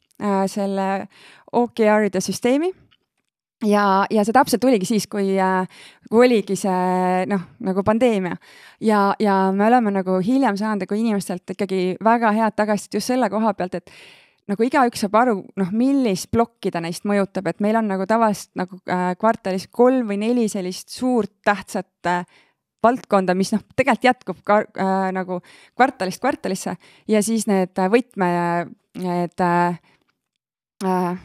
[0.50, 0.88] selle
[1.52, 2.72] OKR-ide süsteemi
[3.64, 5.70] ja, ja see täpselt tuligi siis, kui, äh,
[6.10, 8.36] kui oligi see noh, nagu pandeemia.
[8.84, 13.30] Ja, ja me oleme nagu hiljem saanud nagu inimestelt ikkagi väga head tagasisidet just selle
[13.32, 13.92] koha pealt, et
[14.52, 18.54] nagu igaüks saab aru, noh, millist plokki ta neist mõjutab, et meil on nagu tavaliselt
[18.60, 22.26] nagu äh, kvartalis kolm või neli sellist suurt tähtsat äh,
[22.86, 25.40] valdkonda, mis noh, tegelikult jätkub ka äh, nagu
[25.78, 26.76] kvartalist kvartalisse.
[27.10, 28.28] Ja siis need võtme,
[29.02, 29.80] need äh,
[30.86, 31.24] äh,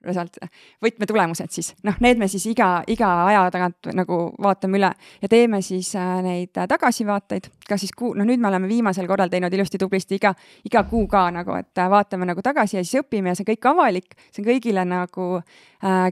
[0.00, 0.38] sealt
[0.82, 5.60] võtmetulemused siis, noh, need me siis iga, iga aja tagant nagu vaatame üle ja teeme
[5.64, 9.52] siis äh, neid äh, tagasivaateid, ka siis kuu, noh, nüüd me oleme viimasel korral teinud
[9.54, 10.32] ilusti tublisti iga,
[10.66, 13.50] iga kuu ka nagu, et äh, vaatame nagu tagasi ja siis õpime ja see on
[13.52, 15.30] kõik avalik, see on kõigile nagu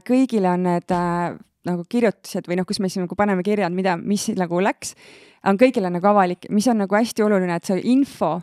[0.05, 0.93] kõigile on need
[1.67, 4.95] nagu kirjutised või noh, kus me siis nagu paneme kirja, mida, mis nagu läks,
[5.47, 8.39] on kõigile nagu avalik, mis on nagu hästi oluline, et see info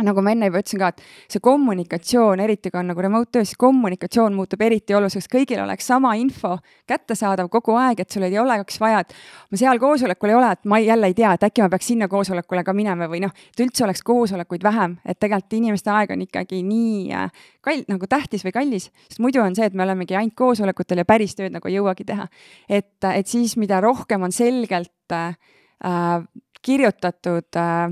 [0.00, 3.50] nagu ma enne juba ütlesin ka, et see kommunikatsioon, eriti kui on nagu remote töös,
[3.60, 6.54] kommunikatsioon muutub eriti oluliseks, kõigil oleks sama info
[6.88, 9.12] kättesaadav kogu aeg, et sul ei oleks vaja, et
[9.52, 12.08] ma seal koosolekul ei ole, et ma jälle ei tea, et äkki ma peaks sinna
[12.08, 16.24] koosolekule ka minema või noh, et üldse oleks koosolekuid vähem, et tegelikult inimeste aeg on
[16.24, 20.16] ikkagi nii äh, kall-, nagu tähtis või kallis, sest muidu on see, et me olemegi
[20.16, 22.30] ainult koosolekutel ja päris tööd nagu ei jõuagi teha.
[22.64, 25.36] et, et siis, mida rohkem on selgelt äh,
[25.84, 26.24] äh
[26.62, 27.90] kirjutatud äh,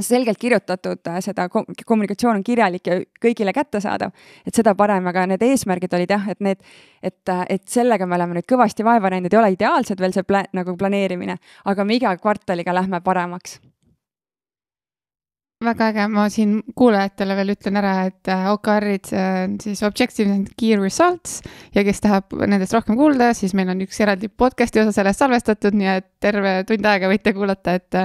[0.00, 1.48] selgelt kirjutatud, äh, seda
[1.86, 4.12] kommunikatsioon on kirjalik ja kõigile kättesaadav,
[4.46, 6.62] et seda parem, aga need eesmärgid olid jah, et need,
[7.02, 10.24] et, äh, et sellega me oleme nüüd kõvasti vaeva näinud, ei ole ideaalsed veel see
[10.28, 13.60] pla-, nagu planeerimine, aga me iga kvartaliga lähme paremaks
[15.64, 20.50] väga äge, ma siin kuulajatele veel ütlen ära, et äh, OKR-id on siis Objectives and
[20.58, 21.40] Key Results
[21.74, 25.76] ja kes tahab nendest rohkem kuulda, siis meil on üks eraldi podcast'i osa sellest salvestatud,
[25.78, 28.00] nii et terve tund aega võite kuulata, et,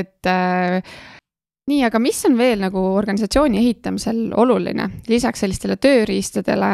[0.00, 0.80] et äh,
[1.68, 6.72] nii, aga mis on veel nagu organisatsiooni ehitamisel oluline, lisaks sellistele tööriistadele,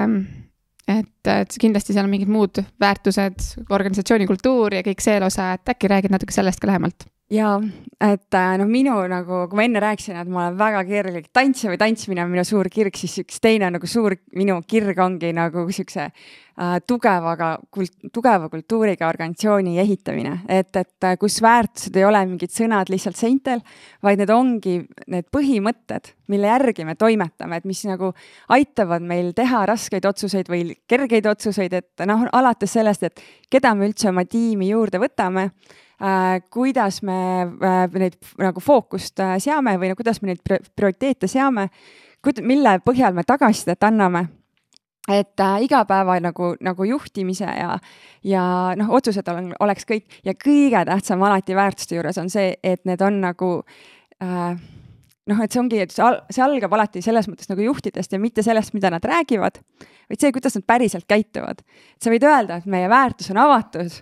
[0.90, 5.74] et, et kindlasti seal on mingid muud väärtused, organisatsiooni kultuur ja kõik see osa, et
[5.74, 7.56] äkki räägid natuke sellest ka lähemalt jaa,
[8.04, 11.72] et äh, noh, minu nagu, kui ma enne rääkisin, et ma olen väga kirglik, tantsija
[11.72, 15.64] või tantsimine on minu suur kirg, siis üks teine nagu suur minu kirg ongi nagu
[15.72, 20.34] siukse äh, tugevaga kult,, tugeva kultuuriga organisatsiooni ehitamine.
[20.48, 23.64] et, et äh, kus väärtused ei ole mingid sõnad lihtsalt seintel,
[24.04, 24.74] vaid need ongi
[25.08, 28.12] need põhimõtted, mille järgi me toimetame, et mis nagu
[28.52, 33.88] aitavad meil teha raskeid otsuseid või kergeid otsuseid, et noh, alates sellest, et keda me
[33.88, 35.48] üldse oma tiimi juurde võtame
[36.50, 41.68] kuidas me äh, neid nagu fookust äh, seame või no kuidas me neid prioriteete seame,
[42.42, 44.26] mille põhjal me tagasisidet anname?
[45.08, 47.74] Et äh, igapäeva nagu, nagu juhtimise ja,
[48.24, 48.44] ja
[48.80, 50.06] noh, otsused on, oleks kõik.
[50.24, 53.50] Ja kõige tähtsam alati väärtuste juures on see, et need on nagu
[54.24, 54.56] äh,
[55.30, 58.72] noh, et see ongi, et see algab alati selles mõttes nagu juhtidest ja mitte sellest,
[58.76, 59.60] mida nad räägivad,
[60.08, 61.60] vaid see, kuidas nad päriselt käituvad.
[62.00, 64.00] sa võid öelda, et meie väärtus on avatus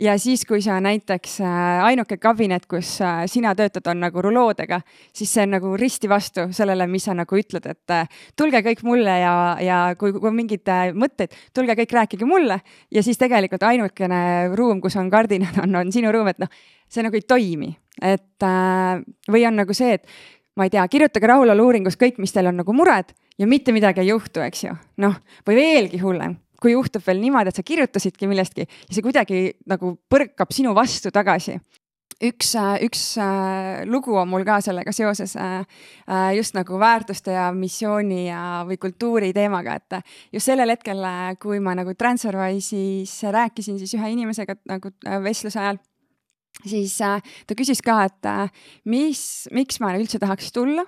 [0.00, 4.80] ja siis, kui sa näiteks äh, ainuke kabinet, kus äh, sina töötad, on nagu ruloodega,
[5.14, 8.84] siis see on nagu risti vastu sellele, mis sa nagu ütled, et äh, tulge kõik
[8.88, 12.60] mulle ja, ja kui, kui on mingeid mõtteid, tulge kõik rääkige mulle.
[12.90, 16.52] ja siis tegelikult ainukene ruum, kus on kardinad, on, on sinu ruum, et noh,
[16.88, 18.46] see nagu ei toimi, et
[19.32, 20.06] või on nagu see, et
[20.56, 24.10] ma ei tea, kirjutage rahulolu-uuringus kõik, mis teil on nagu mured ja mitte midagi ei
[24.12, 24.74] juhtu, eks ju.
[25.04, 29.44] noh, või veelgi hullem kui juhtub veel niimoodi, et sa kirjutasidki millestki ja see kuidagi
[29.70, 31.58] nagu põrkab sinu vastu tagasi.
[32.22, 32.52] Üks,
[32.86, 35.64] üks äh, lugu on mul ka sellega seoses äh,
[36.06, 39.96] äh, just nagu väärtuste ja missiooni ja, või kultuuri teemaga, et
[40.36, 41.02] just sellel hetkel,
[41.42, 44.94] kui ma nagu Transferwise'is rääkisin siis ühe inimesega nagu
[45.24, 45.82] vestluse ajal,
[46.62, 48.30] siis ta küsis ka, et
[48.86, 50.86] mis, miks ma üldse tahaks tulla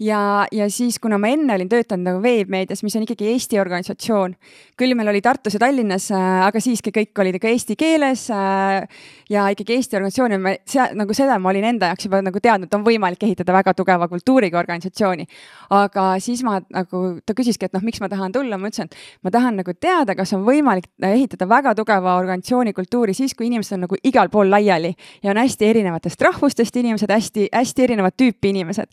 [0.00, 4.36] ja, ja siis, kuna ma enne olin töötanud nagu veebmeedias, mis on ikkagi Eesti organisatsioon,
[4.78, 8.86] küll meil oli Tartus ja Tallinnas, äh, aga siiski kõik olid ikka eesti keeles äh,
[9.30, 12.42] ja ikkagi Eesti organisatsioon ja me seal nagu seda ma olin enda jaoks juba nagu
[12.42, 15.26] teadnud, on võimalik ehitada väga tugeva kultuuriga organisatsiooni.
[15.72, 19.24] aga siis ma nagu, ta küsiski, et noh, miks ma tahan tulla, ma ütlesin, et
[19.24, 23.76] ma tahan nagu teada, kas on võimalik ehitada väga tugeva organisatsiooni kultuuri siis, kui inimesed
[23.76, 28.52] on nagu igal pool laiali ja on hästi erinevatest rahvustest inimesed hästi,, hästi-hästi erinevat tüüpi
[28.52, 28.88] inimesed.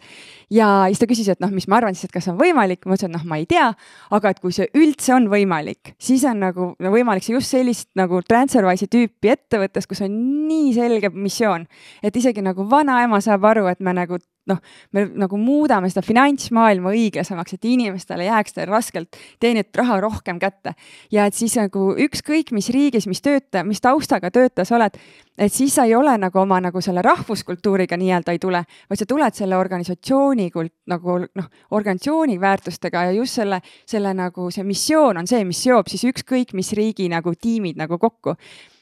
[0.54, 2.98] Ja siis ta küsis, et noh, mis ma arvan siis, et kas on võimalik, ma
[2.98, 3.68] ütlesin, et noh, ma ei tea,
[4.16, 7.90] aga et kui see üldse on võimalik, siis on nagu no, võimalik see just sellist
[8.00, 10.16] nagu Transferwise'i tüüpi ettevõttes, kus on
[10.50, 11.68] nii selge missioon,
[12.04, 14.60] et isegi nagu vanaema saab aru, et me nagu noh,
[14.96, 20.74] me nagu muudame seda finantsmaailma õiglasemaks, et inimestele jääks raskelt teenitud raha rohkem kätte.
[21.12, 24.98] ja et siis nagu ükskõik mis riigis, mis töötaja, mis taustaga töötaja sa oled,
[25.38, 29.08] et siis sa ei ole nagu oma nagu selle rahvuskultuuriga nii-öelda ei tule, vaid sa
[29.10, 35.22] tuled selle organisatsiooni kult nagu noh, organisatsiooni väärtustega ja just selle, selle nagu see missioon
[35.22, 38.36] on see, mis seob siis ükskõik mis riigi nagu tiimid nagu kokku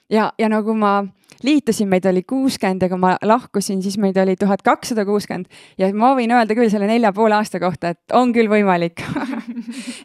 [0.09, 1.03] ja, ja nagu ma
[1.43, 5.45] liitusin, meid oli kuuskümmend ja kui ma lahkusin, siis meid oli tuhat kakssada kuuskümmend.
[5.77, 9.03] Ja ma võin öelda küll selle nelja poole aasta kohta, et on küll võimalik.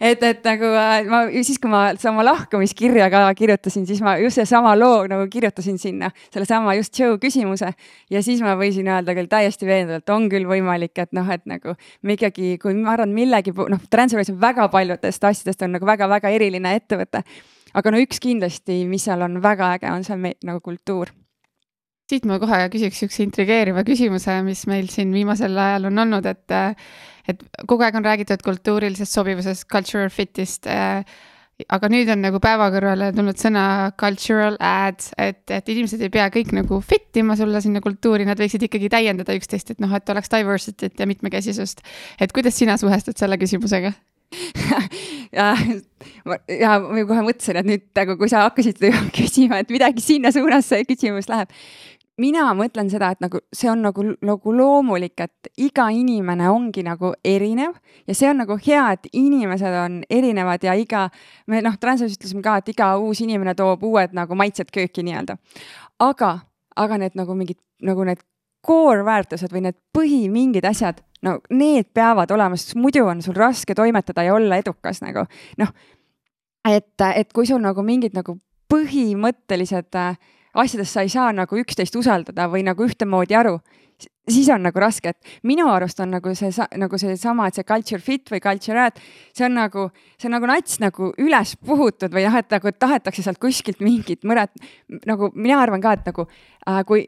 [0.02, 4.40] Et, et nagu äh, ma siis, kui ma oma lahkumiskirja ka kirjutasin, siis ma just
[4.40, 7.70] seesama loo nagu kirjutasin sinna, sellesama just Joe küsimuse.
[8.10, 11.76] Ja siis ma võisin öelda küll täiesti veendunult, on küll võimalik, et noh, et nagu
[12.02, 16.34] me ikkagi, kui ma arvan millegi, noh, Transferwise on väga paljudest asjadest on nagu väga-väga
[16.34, 17.22] eriline ettevõte
[17.74, 21.12] aga no üks kindlasti, mis seal on väga äge, on see nagu kultuur
[22.12, 26.56] siit ma kohe küsiks niisuguse intrigeeriva küsimuse, mis meil siin viimasel ajal on olnud, et
[27.30, 30.68] et kogu aeg on räägitud kultuurilisest sobivusest, cultural fit'ist.
[31.68, 33.64] aga nüüd on nagu päeva kõrvale tulnud sõna
[34.00, 38.40] cultural ads, et, et inimesed ei pea kõik nagu fit ima sulle sinna kultuuri, nad
[38.40, 41.84] võiksid ikkagi täiendada üksteist, et noh, et oleks diversity't ja mitmekesisust.
[42.18, 43.92] et kuidas sina suhestud selle küsimusega
[45.38, 45.52] ja,
[46.48, 48.82] ja ma kohe mõtlesin, et nüüd nagu, kui sa hakkasid
[49.18, 51.52] küsima, et midagi sinna suunas see küsimus läheb
[52.20, 57.12] mina mõtlen seda, et nagu see on nagu, nagu loomulik, et iga inimene ongi nagu
[57.24, 57.76] erinev
[58.08, 61.06] ja see on nagu hea, et inimesed on erinevad ja iga,
[61.50, 65.38] me noh, Transfers ütlesime ka, et iga uus inimene toob uued nagu maitsed kööki nii-öelda.
[66.02, 66.32] aga,
[66.76, 68.20] aga need nagu mingid nagu need
[68.62, 73.36] core väärtused või need põhi mingid asjad, no need peavad olema, sest muidu on sul
[73.38, 75.26] raske toimetada ja olla edukas nagu.
[75.60, 75.72] Noh,
[76.68, 78.36] et, et kui sul nagu mingid nagu
[78.72, 80.16] põhimõttelised äh,
[80.54, 83.56] asjadest sa ei saa nagu üksteist usaldada või nagu ühtemoodi aru,
[84.28, 88.02] siis on nagu raske, et minu arust on nagu see, nagu seesama, et see culture
[88.02, 89.00] fit või culture ad,
[89.36, 93.24] see on nagu, see on nagu nats nagu üles puhutud või jah, et nagu tahetakse
[93.24, 94.52] sealt kuskilt mingit mõret,
[95.08, 97.06] nagu mina arvan ka, et nagu äh, kui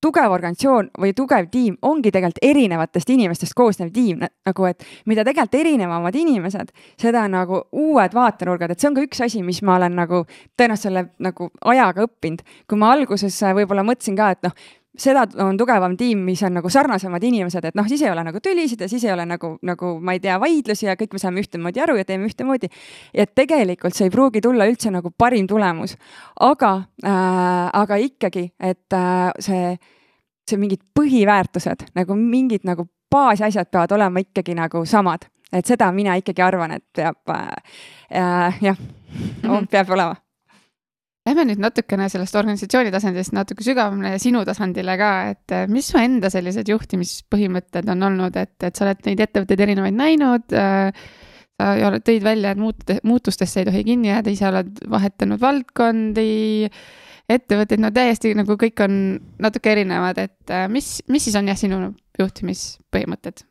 [0.00, 5.58] tugev organisatsioon või tugev tiim ongi tegelikult erinevatest inimestest koosnev tiim, nagu et mida tegelikult
[5.58, 9.96] erinevamad inimesed, seda nagu uued vaatenurgad, et see on ka üks asi, mis ma olen
[9.98, 10.24] nagu
[10.58, 12.44] tõenäoliselt selle nagu ajaga õppinud.
[12.68, 14.54] kui ma alguses võib-olla mõtlesin ka, et noh,
[14.98, 18.40] seda on tugevam tiim, mis on nagu sarnasemad inimesed, et noh, siis ei ole nagu
[18.42, 21.44] tülisid ja siis ei ole nagu, nagu ma ei tea, vaidlusi ja kõik me saame
[21.44, 22.70] ühtemoodi aru ja teeme ühtemoodi.
[23.14, 25.96] ja tegelikult see ei pruugi tulla üldse nagu parim tulemus.
[26.40, 26.72] aga
[27.04, 29.74] äh,, aga ikkagi, et äh, see,
[30.48, 36.16] see mingid põhiväärtused nagu mingid nagu baasasjad peavad olema ikkagi nagu samad, et seda mina
[36.20, 37.52] ikkagi arvan, et peab äh,
[38.12, 39.68] äh, jah -hmm.
[39.70, 40.16] peab olema
[41.28, 45.90] Lähme nüüd natukene sellest organisatsiooni tasandist natuke sügavamale ja sinu tasandile ka, et äh, mis
[45.92, 51.04] su enda sellised juhtimispõhimõtted on olnud, et, et sa oled neid ettevõtteid erinevaid näinud äh,.
[51.58, 56.70] sa tõid välja, et muut-, muutustesse ei tohi kinni jääda, ise oled vahetanud valdkondi,
[57.28, 58.98] ettevõtteid, no täiesti nagu kõik on
[59.42, 63.44] natuke erinevad, et äh, mis, mis siis on jah, sinu juhtimispõhimõtted?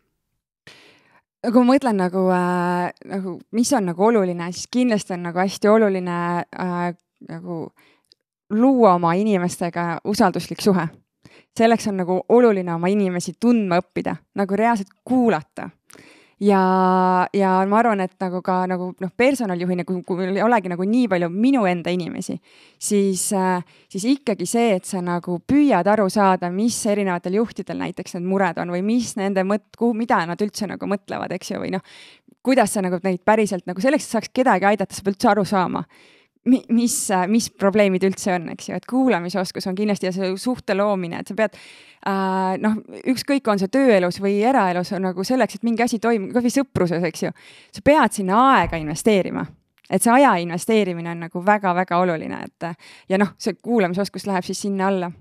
[1.47, 5.69] kui ma mõtlen nagu äh,, nagu mis on nagu oluline, siis kindlasti on nagu hästi
[5.69, 6.95] oluline äh,
[7.29, 7.67] nagu
[8.49, 10.87] luua oma inimestega usalduslik suhe.
[11.57, 15.69] selleks on nagu oluline oma inimesi tundma õppida, nagu reaalselt kuulata.
[16.39, 16.61] ja,
[17.33, 20.85] ja ma arvan, et nagu ka nagu noh, personalijuhina, kui, kui meil ei olegi nagu
[20.85, 22.37] nii palju minu enda inimesi,
[22.79, 23.25] siis
[23.89, 28.61] siis ikkagi see, et sa nagu püüad aru saada, mis erinevatel juhtidel näiteks need mured
[28.61, 31.81] on või mis nende mõt-, kuhu, mida nad üldse nagu mõtlevad, eks ju, või noh,
[32.45, 35.45] kuidas sa nagu neid päriselt nagu selleks, et saaks kedagi aidata, sa pead üldse aru
[35.45, 35.83] saama
[36.47, 36.95] mis,
[37.27, 41.29] mis probleemid üldse on, eks ju, et kuulamisoskus on kindlasti ja see suhte loomine, et
[41.29, 42.79] sa pead äh, noh,
[43.13, 46.55] ükskõik, on see tööelus või eraelus on nagu selleks, et mingi asi toimub, kas või
[46.57, 47.31] sõpruses, eks ju.
[47.77, 49.45] sa pead sinna aega investeerima,
[49.89, 52.69] et see aja investeerimine on nagu väga-väga oluline, et
[53.09, 55.11] ja noh, see kuulamisoskus läheb siis sinna alla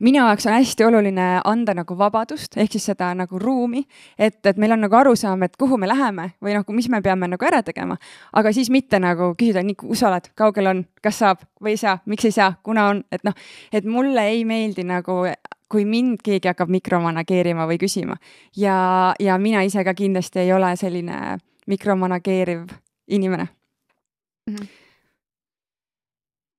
[0.00, 3.84] minu jaoks on hästi oluline anda nagu vabadust, ehk siis seda nagu ruumi,
[4.18, 7.28] et, et meil on nagu arusaam, et kuhu me läheme või noh, mis me peame
[7.30, 7.96] nagu ära tegema.
[8.32, 11.80] aga siis mitte nagu küsida, nii, kus sa oled, kaugel on, kas saab või ei
[11.84, 13.34] saa, miks ei saa, kuna on, et noh,
[13.72, 15.22] et mulle ei meeldi nagu
[15.70, 18.16] kui mind keegi hakkab mikromanageerima või küsima.
[18.58, 21.38] Ja, ja mina ise ka kindlasti ei ole selline
[21.70, 22.66] mikromanageeriv
[23.06, 23.48] inimene.
[24.50, 24.56] Mm.
[24.56, 24.89] -hmm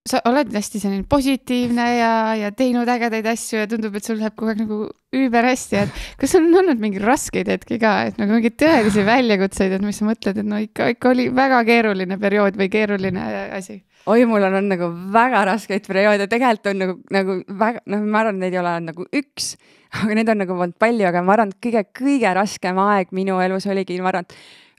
[0.10, 4.34] sa oled hästi selline positiivne ja, ja teinud ägedaid asju ja tundub, et sul läheb
[4.34, 4.78] kogu aeg nagu
[5.14, 9.84] üüberhästi, et kas on olnud mingeid raskeid hetki ka, et nagu mingeid tõelisi väljakutseid, et
[9.86, 13.28] mis sa mõtled, et no ikka, ikka oli väga keeruline periood või keeruline
[13.60, 13.78] asi?
[14.10, 18.24] oi, mul on olnud nagu väga raskeid perioode, tegelikult on nagu, nagu väga, noh, ma
[18.24, 19.52] arvan, neid ei ole nagu üks,
[20.00, 23.70] aga neid on nagu olnud palju, aga ma arvan, et kõige-kõige raskem aeg minu elus
[23.70, 24.26] oligi, ma arvan,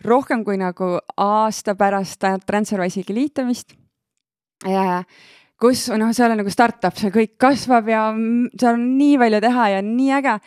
[0.03, 3.77] rohkem kui nagu aasta pärast Transferwise'iga liitumist
[5.63, 8.07] kus noh, seal on nagu startup, see kõik kasvab ja
[8.59, 10.39] seal on nii palju teha ja nii äge.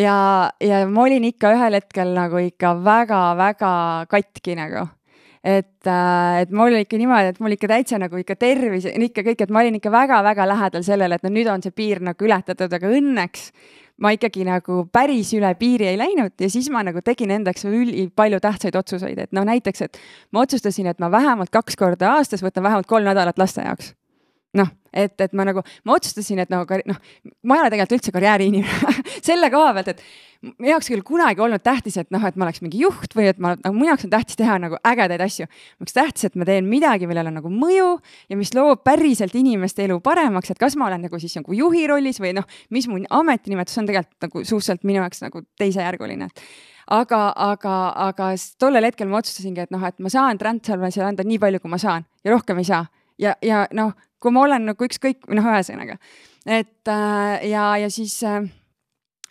[0.00, 0.16] ja,
[0.60, 3.72] ja ma olin ikka ühel hetkel nagu ikka väga-väga
[4.10, 4.88] katki nagu
[5.44, 9.24] et, äh, et mul oli ikka niimoodi, et mul ikka täitsa nagu ikka tervis, ikka
[9.26, 12.24] kõik, et ma olin ikka väga-väga lähedal sellele, et no nüüd on see piir nagu
[12.24, 13.50] ületatud, aga õnneks
[14.00, 18.40] ma ikkagi nagu päris üle piiri ei läinud ja siis ma nagu tegin endaks ülipalju
[18.42, 20.00] tähtsaid otsuseid, et noh, näiteks, et
[20.34, 23.94] ma otsustasin, et ma vähemalt kaks korda aastas võtan vähemalt kolm nädalat laste jaoks
[24.58, 27.00] noh, et, et ma nagu, ma otsustasin, et nagu noh,
[27.42, 28.94] ma ei ole tegelikult üldse karjääriinimene
[29.28, 30.04] selle koha pealt, et
[30.44, 33.40] minu jaoks ole kunagi olnud tähtis, et noh, et ma oleks mingi juht või et
[33.42, 35.48] ma, nagu minu jaoks on tähtis teha nagu ägedaid asju.
[35.48, 37.88] minu jaoks tähtis, et ma teen midagi, millel on nagu mõju
[38.30, 41.86] ja mis loob päriselt inimeste elu paremaks, et kas ma olen nagu siis nagu juhi
[41.90, 46.30] rollis või noh, mis mu ametinimetus on tegelikult nagu suhteliselt minu jaoks nagu teisejärguline
[46.92, 47.76] aga, aga,
[48.10, 51.72] aga tollel hetkel ma otsustasingi, et noh, et ma saan Transferwise'ile anda nii palju, kui
[51.72, 52.84] ma saan ja rohkem ei saa.
[53.18, 55.98] Ja, ja noh, kui ma olen nagu ükskõik, noh, ühesõnaga,
[56.46, 58.44] et äh, ja, ja siis äh,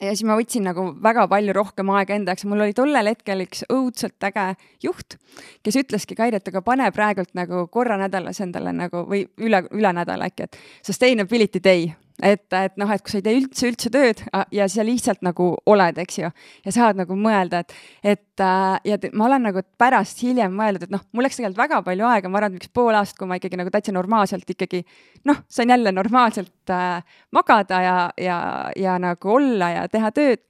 [0.04, 2.46] ja siis ma võtsin nagu väga palju rohkem aega enda jaoks.
[2.46, 4.48] Ja mul oli tollel hetkel üks õudselt äge
[4.84, 5.18] juht,
[5.64, 9.94] kes ütleski Kairi, et aga pane praegult nagu korra nädalas endale nagu või üle, üle
[9.96, 11.92] nädala äkki, et sustainability day
[12.24, 14.22] et, et noh, et kui sa ei tee üldse, üldse tööd
[14.56, 16.30] ja sa lihtsalt nagu oled, eks ju,
[16.66, 17.74] ja saad nagu mõelda, et,
[18.16, 21.82] et äh, ja ma olen nagu pärast hiljem mõelnud, et noh, mul läks tegelikult väga
[21.88, 24.84] palju aega, ma arvan, et üks pool aastat, kui ma ikkagi nagu täitsa normaalselt ikkagi
[25.30, 28.40] noh, sain jälle normaalselt äh, magada ja, ja,
[28.80, 30.46] ja nagu olla ja teha tööd.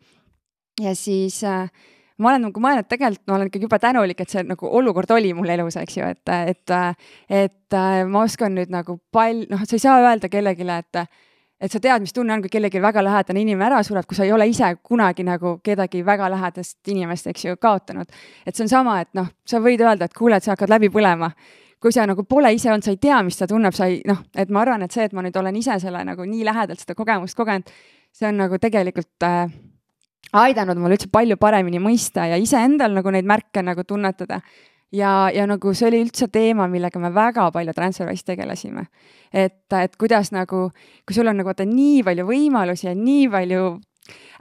[0.81, 1.67] ja siis äh,
[2.21, 5.33] ma olen nagu mõelnud, tegelikult ma olen ikkagi jube tänulik, et see nagu olukord oli
[5.33, 6.77] mul elus, eks ju, et, et,
[7.43, 11.05] et ma oskan nüüd nagu pal-, noh, sa ei saa öelda kellelegi, et
[11.63, 14.25] et sa tead, mis tunne on, kui kellelgi väga lähedane inimene ära sureb, kui sa
[14.27, 18.09] ei ole ise kunagi nagu kedagi väga lähedast inimest, eks ju, kaotanud.
[18.45, 20.91] et see on sama, et noh, sa võid öelda, et kuule, et sa hakkad läbi
[20.93, 21.31] põlema.
[21.83, 24.21] kui sa nagu pole ise olnud, sa ei tea, mis ta tunneb, sa ei noh,
[24.35, 26.95] et ma arvan, et see, et ma nüüd olen ise selle nagu nii lähedalt seda
[26.95, 27.71] kogemust kogenud,
[28.11, 29.51] see on nagu tegelikult äh,
[30.33, 34.39] aidanud mul üldse palju paremini mõista ja iseendal nagu neid märke nagu tunnetada
[34.93, 38.85] ja, ja nagu see oli üldse teema, millega me väga palju Transferwise'is tegelesime.
[39.33, 40.69] et, et kuidas nagu,
[41.05, 43.65] kui sul on nagu vaata nii palju võimalusi ja nii palju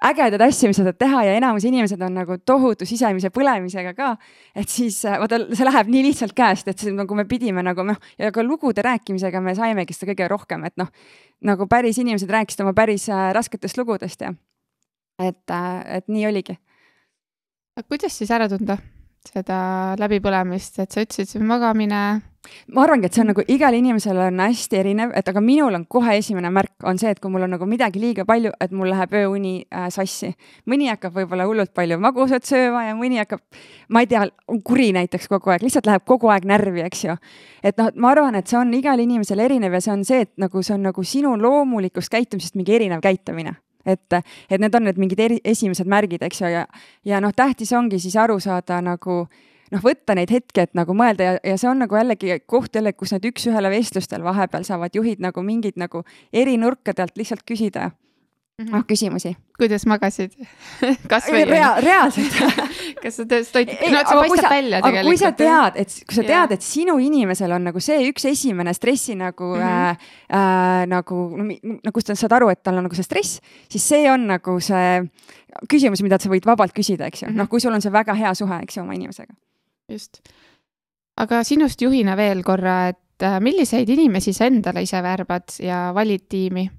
[0.03, 4.15] ägedaid asju, mis sa saad teha ja enamus inimesed on nagu tohutu sisemise põlemisega ka.
[4.55, 8.01] et siis vaata, see läheb nii lihtsalt käest, et siis nagu me pidime nagu noh,
[8.19, 10.91] ja ka lugude rääkimisega me saimegi seda kõige rohkem, et noh,
[11.47, 14.35] nagu päris inimesed rääkisid oma päris äh, rasketest lugudest ja
[15.23, 16.59] et, äh, et nii oligi.
[17.89, 18.79] kuidas siis ära tunda?
[19.29, 22.03] Seda läbipõlemist, et sa ütlesid, see magamine.
[22.75, 25.85] ma arvangi, et see on nagu igal inimesel on hästi erinev, et aga minul on
[25.87, 28.91] kohe esimene märk on see, et kui mul on nagu midagi liiga palju, et mul
[28.91, 30.33] läheb ööuni äh, sassi.
[30.67, 33.45] mõni hakkab võib-olla hullult palju magusat sööma ja mõni hakkab,
[33.89, 37.17] ma ei tea, on kuri näiteks kogu aeg, lihtsalt läheb kogu aeg närvi, eks ju.
[37.63, 40.35] et noh, ma arvan, et see on igal inimesel erinev ja see on see, et
[40.37, 43.55] nagu see on nagu sinu loomulikust käitumisest mingi erinev käitumine
[43.87, 44.19] et,
[44.51, 46.67] et need on need mingid eri, esimesed märgid, eks ju, ja,
[47.05, 49.23] ja noh, tähtis ongi siis aru saada nagu
[49.73, 52.95] noh, võtta neid hetki, et nagu mõelda ja, ja see on nagu jällegi koht jälle,
[52.97, 57.91] kus need üks-ühele vestlustel vahepeal saavad juhid nagu mingid nagu eri nurkadelt lihtsalt küsida.
[58.61, 59.33] Noh, küsimusi.
[59.59, 60.35] kuidas magasid
[61.11, 61.71] kas või Rea?
[61.81, 62.37] reaalselt
[63.03, 65.09] kas sa tõesti, no see paistab välja tegelikult.
[65.09, 68.75] kui sa tead, et kui sa tead, et sinu inimesel on nagu see üks esimene
[68.77, 70.11] stressi nagu mm, -hmm.
[70.39, 73.41] äh, nagu, no kust sa saad aru, et tal on nagu see stress,
[73.73, 75.01] siis see on nagu see
[75.71, 77.93] küsimus, mida sa võid vabalt küsida, eks ju mm -hmm., noh, kui sul on see
[77.93, 79.35] väga hea suhe, eks ju, oma inimesega.
[79.89, 80.21] just.
[81.17, 86.29] aga sinust juhina veel korra, et äh, milliseid inimesi sa endale ise värbad ja valid
[86.29, 86.71] tiimi?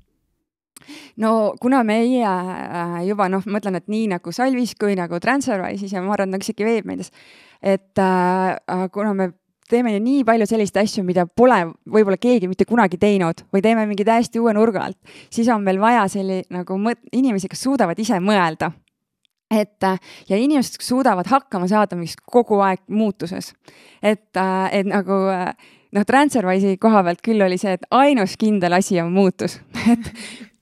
[1.22, 5.94] No kuna meie äh, juba noh, ma mõtlen, et nii nagu Salvis kui nagu Transferwise'is
[5.94, 7.14] ja ma arvan, nagu isegi veebmeedias,
[7.62, 9.32] et äh, kuna me
[9.70, 11.60] teeme nii palju selliseid asju, mida pole
[11.90, 15.00] võib-olla keegi mitte kunagi teinud või teeme mingi täiesti uue nurga alt,
[15.34, 18.74] siis on meil vaja selli- nagu mõt-, inimesi, kes suudavad ise mõelda
[19.54, 23.54] et äh, ja inimesed suudavad hakkama saada mingis kogu aeg muutuses.
[24.02, 25.20] et, äh, et nagu
[25.94, 29.60] noh, Transferwise'i koha pealt küll oli see, et ainus kindel asi on muutus
[29.94, 30.12] et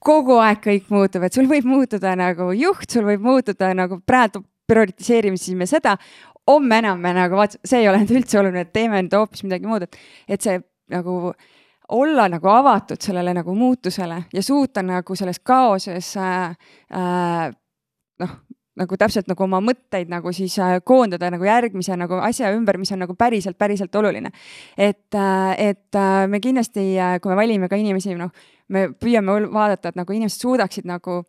[0.02, 4.42] kogu aeg kõik muutub, et sul võib muutuda nagu juht, sul võib muutuda nagu praegu
[4.70, 5.96] prioritiseerimisime seda,
[6.48, 9.44] homme enam me nagu vaat see ei ole nüüd üldse oluline, et teeme nüüd hoopis
[9.46, 9.98] midagi muud, et,
[10.28, 10.58] et see
[10.92, 11.34] nagu
[11.92, 16.54] olla nagu avatud sellele nagu muutusele ja suuta nagu selles kaoses äh,
[16.94, 17.52] äh,
[18.22, 18.36] noh,
[18.80, 22.92] nagu täpselt nagu oma mõtteid nagu siis äh, koondada nagu järgmise nagu asja ümber, mis
[22.94, 24.32] on nagu päriselt, päriselt oluline.
[24.76, 28.32] et, äh, et äh, me kindlasti, kui me valime ka inimesi, noh,
[28.68, 31.20] me püüame vaadata, et nagu inimesed suudaksid nagu,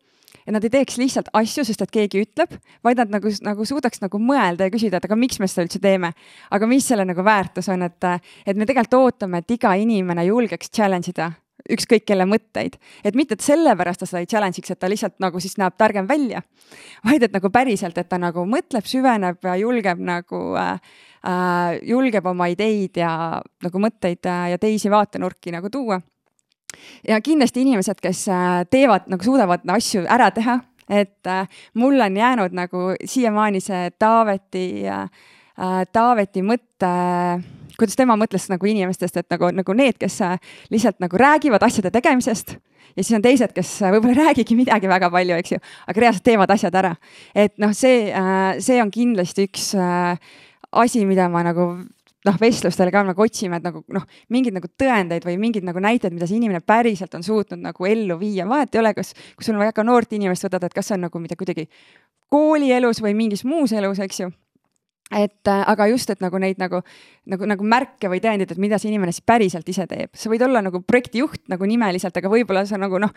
[0.46, 4.00] et nad ei teeks lihtsalt asju, sest et keegi ütleb, vaid nad nagu, nagu suudaks
[4.00, 6.14] nagu mõelda ja küsida, et aga miks me seda üldse teeme.
[6.50, 8.10] aga mis selle nagu väärtus on, et,
[8.46, 11.34] et me tegelikult ootame, et iga inimene julgeks challenge ida
[11.70, 15.40] ükskõik kelle mõtteid, et mitte, et sellepärast ta seda ei challenge'iks, et ta lihtsalt nagu
[15.40, 16.42] siis näeb targem välja,
[17.08, 20.74] vaid et nagu päriselt, et ta nagu mõtleb, süveneb ja julgeb nagu äh,
[21.24, 26.00] äh, julgeb oma ideid ja nagu mõtteid äh, ja teisi vaatenurki nagu tuua.
[27.08, 30.58] Ja kindlasti inimesed, kes äh, teevad nagu suudavad asju ära teha,
[30.88, 35.08] et äh, mul on jäänud nagu siiamaani see Taaveti, äh,
[35.92, 36.92] Taaveti mõte
[37.78, 40.38] kuidas tema mõtles nagu inimestest, et nagu, nagu need, kes äh,
[40.74, 42.56] lihtsalt nagu räägivad asjade tegemisest
[42.94, 46.06] ja siis on teised, kes äh, võib-olla ei räägigi midagi väga palju, eks ju, aga
[46.06, 46.94] reaalselt teevad asjad ära.
[47.34, 48.08] et noh, see,
[48.62, 51.72] see on kindlasti üks asi, mida ma nagu
[52.24, 56.14] noh, vestlustel ka nagu otsime, et nagu noh, mingeid nagu tõendeid või mingeid nagu näiteid,
[56.14, 59.58] mida see inimene päriselt on suutnud nagu ellu viia, vahet ei ole, kas, kui sul
[59.58, 61.68] on väga noort inimest võtad, et kas see on nagu mida kuidagi
[62.32, 64.32] koolielus või mingis muus elus, eks ju
[65.12, 66.80] et äh, aga just, et nagu neid nagu,
[67.28, 70.44] nagu, nagu märke või tõendeid, et mida see inimene siis päriselt ise teeb, sa võid
[70.46, 73.12] olla nagu projektijuht nagu nimeliselt, aga võib-olla sa nagu noh,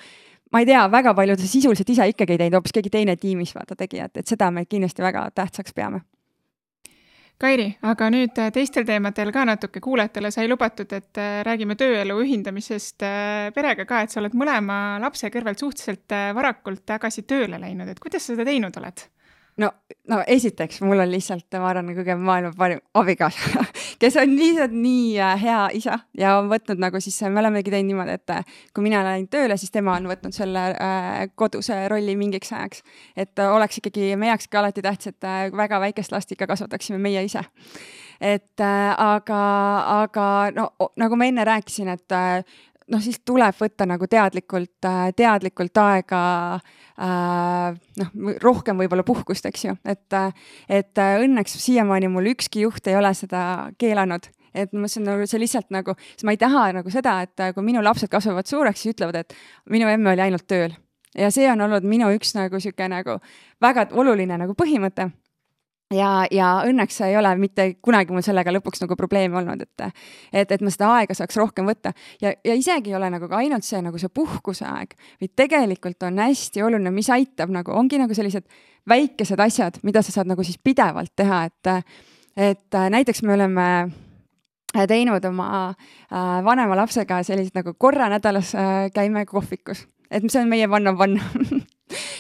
[0.52, 3.80] ma ei tea, väga palju sisuliselt ise ikkagi ei teinud, hoopis keegi teine tiimis vaata
[3.80, 6.04] tegi, et, et seda me kindlasti väga tähtsaks peame.
[7.38, 12.18] Kairi, aga nüüd äh, teistel teemadel ka natuke kuulajatele sai lubatud, et äh, räägime tööelu
[12.24, 13.06] ühindamisest
[13.56, 18.26] perega ka, et sa oled mõlema lapse kõrvalt suhteliselt varakult tagasi tööle läinud, et kuidas
[18.26, 19.06] sa seda teinud oled?
[19.62, 19.72] No,
[20.10, 23.64] no esiteks mul on lihtsalt, ma arvan, kõige maailma parim abikaasa
[24.02, 27.92] kes on lihtsalt nii äh, hea isa ja on võtnud nagu siis, me olemegi teinud
[27.92, 32.18] niimoodi, et äh, kui mina lähen tööle, siis tema on võtnud selle äh, koduse rolli
[32.20, 32.84] mingiks ajaks.
[33.16, 37.24] et oleks ikkagi meie jaoks ka alati tähtis, et väga väikest last ikka kasvataksime meie
[37.26, 37.44] ise
[38.22, 39.42] et aga,
[40.02, 42.16] aga no nagu ma enne rääkisin, et
[42.94, 46.22] noh, siis tuleb võtta nagu teadlikult, äh, teadlikult aega
[46.56, 50.18] äh, noh, rohkem võib-olla puhkust, eks ju, et,
[50.70, 53.44] et õnneks siiamaani mul ükski juht ei ole seda
[53.80, 54.32] keelanud.
[54.58, 57.66] Et ma mõtlesin nagu see lihtsalt nagu, sest ma ei taha nagu seda, et kui
[57.66, 59.36] minu lapsed kasvavad suureks, siis ütlevad, et
[59.70, 60.74] minu emme oli ainult tööl.
[61.18, 63.20] ja see on olnud minu üks nagu sihuke nagu
[63.62, 65.12] väga oluline nagu põhimõte
[65.94, 70.02] ja, ja õnneks ei ole mitte kunagi mul sellega lõpuks nagu probleeme olnud, et,
[70.34, 71.94] et, et ma seda aega saaks rohkem võtta.
[72.24, 76.04] Ja, ja isegi ei ole nagu ka ainult see nagu see puhkuse aeg, vaid tegelikult
[76.08, 78.48] on hästi oluline, mis aitab nagu, ongi nagu sellised
[78.88, 81.96] väikesed asjad, mida sa saad nagu siis pidevalt teha, et,
[82.50, 83.70] et näiteks me oleme
[84.88, 90.52] teinud oma äh, vanema lapsega sellised nagu korra nädalas äh, käime kohvikus, et see on
[90.52, 91.66] meie one on one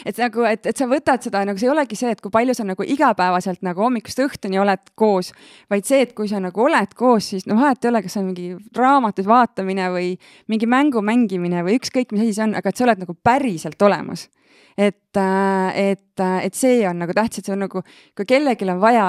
[0.07, 2.55] et nagu, et, et sa võtad seda nagu see ei olegi see, et kui palju
[2.57, 5.33] sa nagu igapäevaselt nagu hommikust õhtuni oled koos,
[5.71, 8.29] vaid see, et kui sa nagu oled koos, siis no vahet ei ole, kas on
[8.29, 10.13] mingi raamatud vaatamine või
[10.51, 13.87] mingi mängu mängimine või ükskõik, mis asi see on, aga et sa oled nagu päriselt
[13.87, 14.29] olemas.
[14.77, 17.81] et, äh, et, äh, et see on nagu tähtis, et see on nagu,
[18.15, 19.07] kui kellelgi on vaja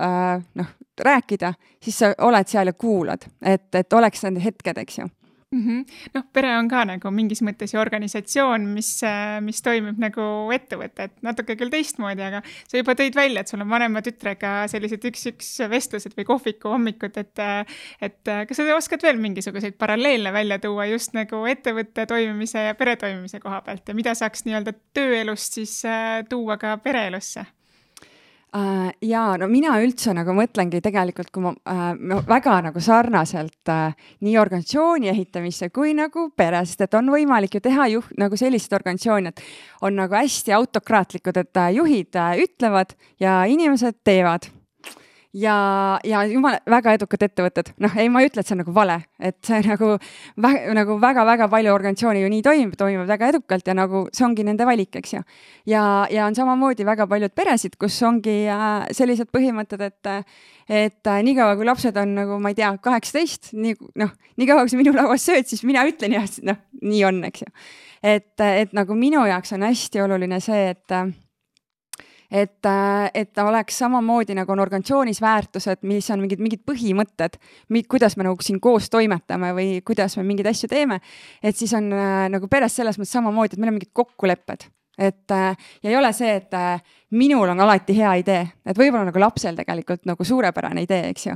[0.00, 4.98] äh, noh, rääkida, siis sa oled seal ja kuulad, et, et oleks need hetked, eks
[4.98, 5.06] ju
[5.54, 5.84] mm -hmm..
[6.14, 11.08] noh, pere on ka nagu mingis mõttes ju organisatsioon, mis, äh, mis toimib nagu ettevõte,
[11.08, 15.04] et natuke küll teistmoodi, aga sa juba tõid välja, et sul on vanema tütrega sellised
[15.10, 17.64] üks-üks vestlused või kohviku hommikud, et äh,
[18.00, 22.74] et äh, kas sa oskad veel mingisuguseid paralleele välja tuua just nagu ettevõtte toimimise ja
[22.74, 25.82] pere toimimise koha pealt ja mida saaks nii-öelda tööelust siis
[26.28, 27.46] tuua ka pereelusse?
[28.54, 28.92] Äh,?
[29.02, 33.94] ja no mina üldse nagu mõtlengi tegelikult, kui ma äh, väga nagu sarnaselt äh,
[34.24, 38.78] nii organisatsiooni ehitamisse kui nagu pere, sest et on võimalik ju teha juht nagu selliseid
[38.78, 44.50] organisatsioone, et on nagu hästi autokraatlikud, et äh, juhid äh, ütlevad ja inimesed teevad
[45.36, 45.56] ja,
[46.04, 48.96] ja jumala väga edukad ettevõtted, noh, ei, ma ei ütle, et see on nagu vale,
[49.20, 49.90] et see nagu
[50.42, 54.46] väga, nagu väga-väga palju organisatsioone ju nii toimib, toimivad väga edukalt ja nagu see ongi
[54.46, 55.22] nende valik, eks ju.
[55.72, 55.82] ja,
[56.12, 60.32] ja on samamoodi väga paljud peresid, kus ongi äh, sellised põhimõtted, et,
[60.68, 64.72] et äh, niikaua kui lapsed on nagu, ma ei tea, kaheksateist, nii noh, niikaua kui
[64.72, 67.52] sa minu lauas sööd, siis mina ütlen ja noh, nii on, eks ju.
[68.16, 70.98] et, et nagu minu jaoks on hästi oluline see, et
[72.30, 77.40] et, äh, et oleks samamoodi nagu on organisatsioonis väärtused, mis on mingid, mingid põhimõtted,
[77.88, 81.00] kuidas me nagu siin koos toimetame või kuidas me mingeid asju teeme.
[81.42, 85.30] et siis on äh, nagu peres selles mõttes samamoodi, et meil on mingid kokkulepped et
[85.30, 86.80] äh, ja ei ole see, et äh,
[87.16, 91.34] minul on alati hea idee, et võib-olla nagu lapsel tegelikult nagu suurepärane idee, eks ju.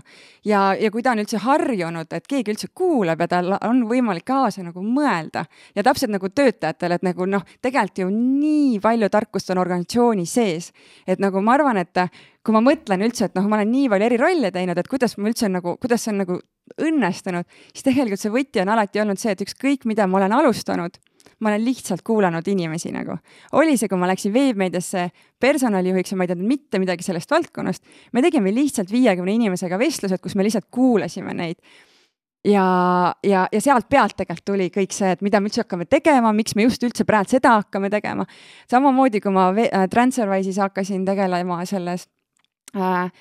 [0.49, 4.25] ja, ja kui ta on üldse harjunud, et keegi üldse kuulab ja tal on võimalik
[4.27, 5.45] kaasa nagu mõelda.
[5.77, 10.71] Ja täpselt nagu töötajatel, et nagu noh, tegelikult ju nii palju tarkust on organisatsiooni sees,
[11.07, 12.05] et nagu ma arvan, et
[12.45, 15.19] kui ma mõtlen üldse, et noh, ma olen nii palju eri rolle teinud, et kuidas
[15.19, 16.41] ma üldse nagu, kuidas see on nagu
[16.81, 20.99] õnnestunud, siis tegelikult see võti on alati olnud see, et ükskõik, mida ma olen alustanud
[21.41, 23.17] ma olen lihtsalt kuulanud inimesi nagu.
[23.53, 25.11] oli see, kui ma läksin veebmeediasse
[25.41, 30.21] personalijuhiks ja ma ei teadnud mitte midagi sellest valdkonnast, me tegime lihtsalt viiekümne inimesega vestlused,
[30.21, 31.61] kus me lihtsalt kuulasime neid
[32.45, 36.33] ja, ja, ja sealt pealt tegelikult tuli kõik see, et mida me üldse hakkame tegema,
[36.37, 38.27] miks me just üldse praegu seda hakkame tegema.
[38.71, 42.09] samamoodi, kui ma äh, Transferwise'is hakkasin tegelema selles
[42.77, 43.13] äh,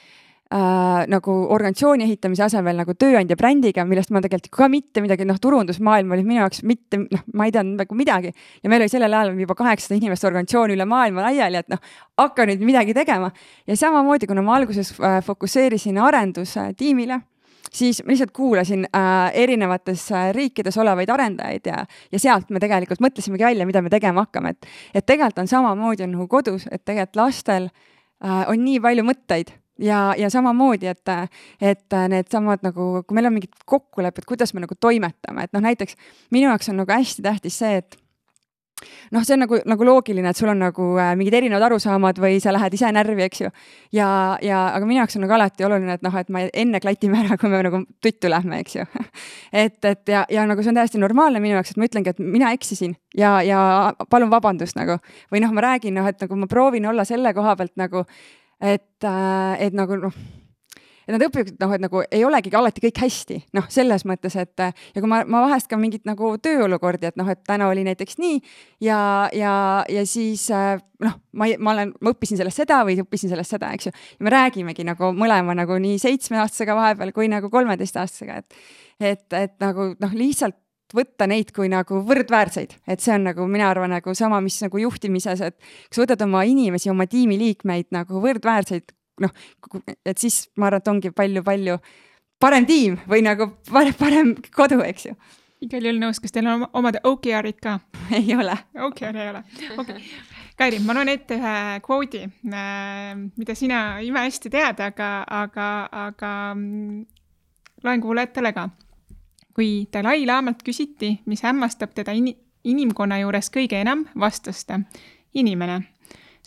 [0.54, 5.40] äh, nagu organisatsiooni ehitamise asemel nagu tööandja brändiga, millest ma tegelikult ka mitte midagi, noh,
[5.42, 8.34] turundusmaailm oli minu jaoks mitte, noh, ma ei teadnud nagu midagi.
[8.64, 11.82] ja meil oli sellel ajal juba kaheksasada inimest organisatsiooni üle maailma laiali, et noh,
[12.18, 13.32] hakka nüüd midagi tegema.
[13.68, 17.22] ja samamoodi, kuna ma alguses äh, fokusseerisin arendustiimile
[17.74, 23.02] siis ma lihtsalt kuulasin äh, erinevates äh, riikides olevaid arendajaid ja, ja sealt me tegelikult
[23.04, 26.84] mõtlesimegi välja, mida me tegema hakkame, et, et tegelikult on samamoodi on nagu kodus, et
[26.86, 31.16] tegelikult lastel äh, on nii palju mõtteid ja, ja samamoodi, et,
[31.62, 35.98] et needsamad nagu, kui meil on mingid kokkulepped, kuidas me nagu toimetame, et noh, näiteks
[36.36, 38.00] minu jaoks on nagu hästi tähtis see, et
[39.12, 42.40] noh, see on nagu, nagu loogiline, et sul on nagu äh, mingid erinevad arusaamad või
[42.44, 43.52] sa lähed ise närvi, eks ju.
[43.96, 44.10] ja,
[44.46, 47.38] ja aga minu jaoks on nagu alati oluline, et noh, et me enne klatime ära,
[47.40, 48.88] kui me nagu tuttu lähme, eks ju
[49.64, 52.24] et, et ja, ja nagu see on täiesti normaalne minu jaoks, et ma ütlengi, et
[52.24, 53.62] mina eksisin ja, ja
[54.10, 55.00] palun vabandust nagu.
[55.34, 58.06] või noh, ma räägin, noh, et nagu ma proovin olla selle koha pealt nagu,
[58.60, 60.20] et, äh, et nagu noh
[61.10, 64.62] et nad õpivad, noh, et nagu ei olegi alati kõik hästi, noh, selles mõttes, et
[64.62, 68.20] ja kui ma, ma vahest ka mingit nagu tööolukordi, et noh, et täna oli näiteks
[68.22, 68.38] nii
[68.86, 69.00] ja,
[69.34, 69.54] ja,
[69.90, 73.90] ja siis noh, ma, ma olen, ma õppisin sellest seda või õppisin sellest seda, eks
[73.90, 73.96] ju.
[74.20, 78.64] ja me räägimegi nagu mõlema nagu nii seitsmeaastasega vahepeal kui nagu kolmeteistaastasega, et,
[79.00, 80.60] et, et nagu noh, lihtsalt
[80.96, 84.82] võtta neid kui nagu võrdväärseid, et see on nagu, mina arvan, nagu sama, mis nagu
[84.82, 89.34] juhtimises, et kui sa võtad oma inimesi, oma tiimiliikmeid nagu võrdväärseid noh,
[90.06, 91.78] et siis ma arvan, et ongi palju-palju
[92.42, 95.16] parem tiim või nagu parem, parem kodu, eks ju.
[95.66, 97.80] igal juhul nõus, kas teil on omad OKR-id ka?
[98.20, 98.56] ei ole.
[98.88, 99.44] OKR ei ole,
[99.76, 100.12] okei okay..
[100.60, 105.68] Kairi, ma loen ette ühe kvoodi, äh, mida sina imehästi tead, aga, aga,
[106.08, 107.06] aga mm,
[107.86, 108.66] loen kuulajatele ka.
[109.60, 112.30] Kui Dalai-laamalt küsiti, mis hämmastab teda in
[112.64, 114.78] inimkonna juures kõige enam, vastas ta
[115.36, 115.82] inimene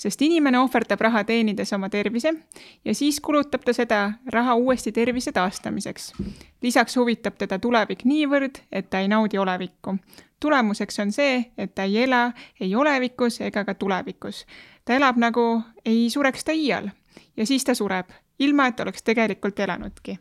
[0.02, 2.32] sest inimene ohverdab raha teenides oma tervise
[2.84, 3.98] ja siis kulutab ta seda
[4.32, 6.12] raha uuesti tervise taastamiseks.
[6.62, 9.96] lisaks huvitab teda tulevik niivõrd, et ta ei naudi olevikku.
[10.40, 14.46] tulemuseks on see, et ta ei ela ei olevikus ega ka tulevikus.
[14.84, 16.88] ta elab nagu ei sureks ta iial
[17.36, 18.08] ja siis ta sureb,
[18.38, 20.18] ilma et oleks tegelikult elanudki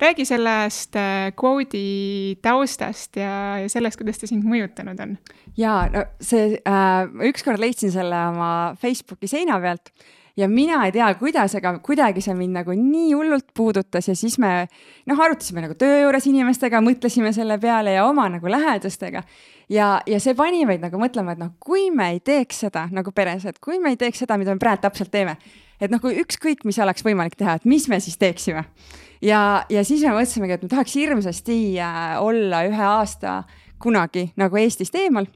[0.00, 5.18] räägi sellest äh, kvoodi taustast ja, ja sellest, kuidas ta sind mõjutanud on.
[5.56, 9.92] ja no see äh,, ükskord leidsin selle oma Facebooki seina pealt
[10.36, 14.38] ja mina ei tea, kuidas, aga kuidagi see mind nagu nii hullult puudutas ja siis
[14.40, 14.52] me
[15.08, 19.22] noh, arutasime nagu töö juures inimestega, mõtlesime selle peale ja oma nagu lähedastega.
[19.68, 23.12] ja, ja see pani meid nagu mõtlema, et noh, kui me ei teeks seda nagu
[23.12, 25.36] peres, et kui me ei teeks seda, mida me praegu täpselt teeme,
[25.80, 28.64] et noh, kui ükskõik, mis oleks võimalik teha, et mis me siis teeksime
[29.24, 33.42] ja, ja siis me mõtlesimegi, et me tahaks hirmsasti äh, olla ühe aasta
[33.80, 35.28] kunagi nagu Eestist eemal.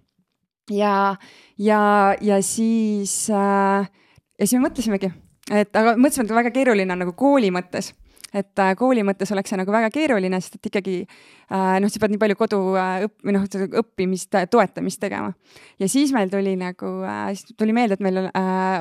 [0.71, 1.17] ja,
[1.59, 1.83] ja,
[2.21, 3.91] ja siis äh,,
[4.39, 5.13] ja siis me mõtlesimegi,
[5.53, 7.93] et aga mõtlesime, et väga keeruline on nagu kooli mõttes
[8.35, 12.03] et äh, kooli mõttes oleks see nagu väga keeruline, sest et ikkagi äh, noh, sa
[12.03, 13.47] pead nii palju kodu äh, õpp- või noh,
[13.83, 15.33] õppimist, toetamist tegema.
[15.79, 16.93] ja siis meil tuli nagu,
[17.33, 18.25] siis tuli meelde, et meil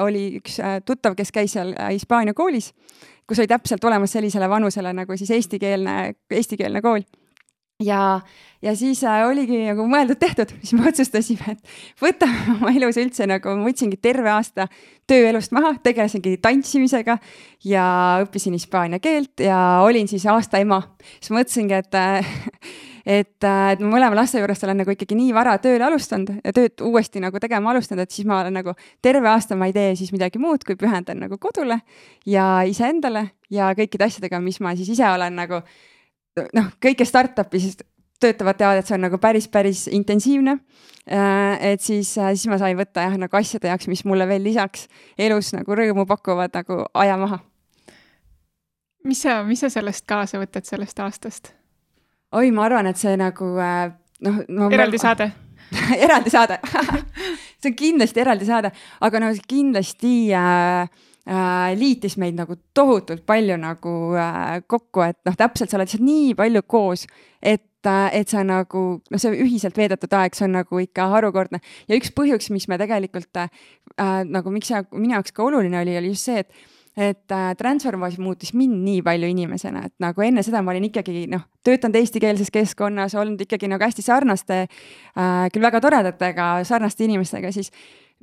[0.03, 2.73] oli üks tuttav, kes käis seal Hispaania koolis,
[3.29, 7.05] kus oli täpselt olemas sellisele vanusele nagu siis eestikeelne, eestikeelne kool
[7.81, 8.21] ja,
[8.61, 13.55] ja siis äh, oligi nagu mõeldud-tehtud, siis me otsustasime, et võtame oma elus üldse nagu,
[13.57, 14.67] ma võtsingi terve aasta
[15.09, 17.17] tööelust maha, tegelesingi tantsimisega
[17.67, 17.85] ja
[18.23, 20.81] õppisin hispaania keelt ja olin siis aasta ema.
[21.19, 22.33] siis mõtlesingi, et äh,
[23.19, 26.53] et, äh, et ma mõlema laste juurest olen nagu ikkagi nii vara tööle alustanud ja
[26.55, 29.95] tööd uuesti nagu tegema alustanud, et siis ma olen nagu terve aasta ma ei tee
[29.99, 31.81] siis midagi muud, kui pühendan nagu kodule
[32.25, 35.63] ja iseendale ja kõikide asjadega, mis ma siis ise olen nagu
[36.53, 37.77] noh, kõik, kes startup'i siis
[38.23, 40.57] töötavad, teavad, et see on nagu päris, päris intensiivne.
[41.03, 44.45] Äh, et siis, äh, siis ma sain võtta jah, nagu asjade jaoks, mis mulle veel
[44.45, 44.87] lisaks
[45.19, 47.41] elus nagu rõõmu pakuvad, nagu aja maha.
[49.03, 51.51] mis sa, mis sa sellest kaasa võtad, sellest aastast?
[52.31, 53.91] oi, ma arvan, et see nagu äh,
[54.23, 54.69] noh no,.
[54.71, 55.03] eraldi ma...
[55.03, 55.31] saade
[56.05, 56.59] eraldi saade
[57.59, 58.71] see on kindlasti eraldi saade,
[59.03, 60.87] aga no kindlasti äh,
[61.79, 66.33] liitis meid nagu tohutult palju nagu äh, kokku, et noh, täpselt sa oled lihtsalt nii
[66.35, 67.05] palju koos,
[67.39, 71.61] et äh, et sa nagu, noh, see ühiselt veedetud aeg, see on nagu ikka harukordne.
[71.87, 73.49] ja üks põhjus, mis me tegelikult äh,
[74.27, 78.19] nagu, miks see minu jaoks ka oluline oli, oli just see, et et äh, Transformers
[78.21, 82.53] muutis mind nii palju inimesena, et nagu enne seda ma olin ikkagi noh, töötanud eestikeelses
[82.53, 87.73] keskkonnas, olnud ikkagi nagu hästi sarnaste äh,, küll väga toredatega sarnaste inimestega, siis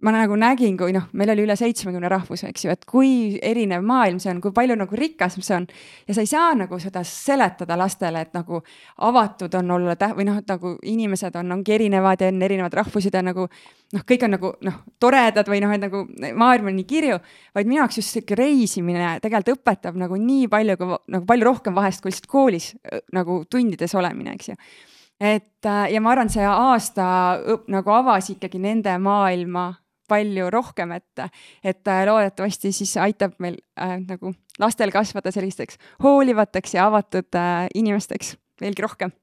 [0.02, 3.10] ma nagu nägin, kui noh, meil oli üle seitsmekümne rahvuse, eks ju, et kui
[3.44, 5.66] erinev maailm see on, kui palju nagu rikas see on.
[6.08, 8.62] ja sa ei saa nagu seda seletada lastele, et nagu
[9.08, 12.76] avatud on olla tä-, või noh, et nagu inimesed on, ongi erinevad ja on erinevad
[12.80, 16.78] rahvused ja nagu noh, kõik on nagu noh, toredad või noh, et nagu maailm on
[16.80, 17.18] nii kirju,
[17.56, 21.76] vaid minu jaoks just sihuke reisimine tegelikult õpetab nagu nii palju, kui nagu palju rohkem
[21.76, 22.72] vahest kui lihtsalt koolis
[23.12, 24.60] nagu tundides olemine, eks ju
[25.20, 27.04] et ja ma arvan, see aasta
[27.44, 29.68] õp, nagu avas ikkagi nende maailma
[30.10, 31.24] palju rohkem, et,
[31.62, 37.66] et äh, loodetavasti siis aitab meil äh, nagu lastel kasvada sellisteks hoolivateks ja avatud äh,
[37.74, 39.14] inimesteks veelgi rohkem.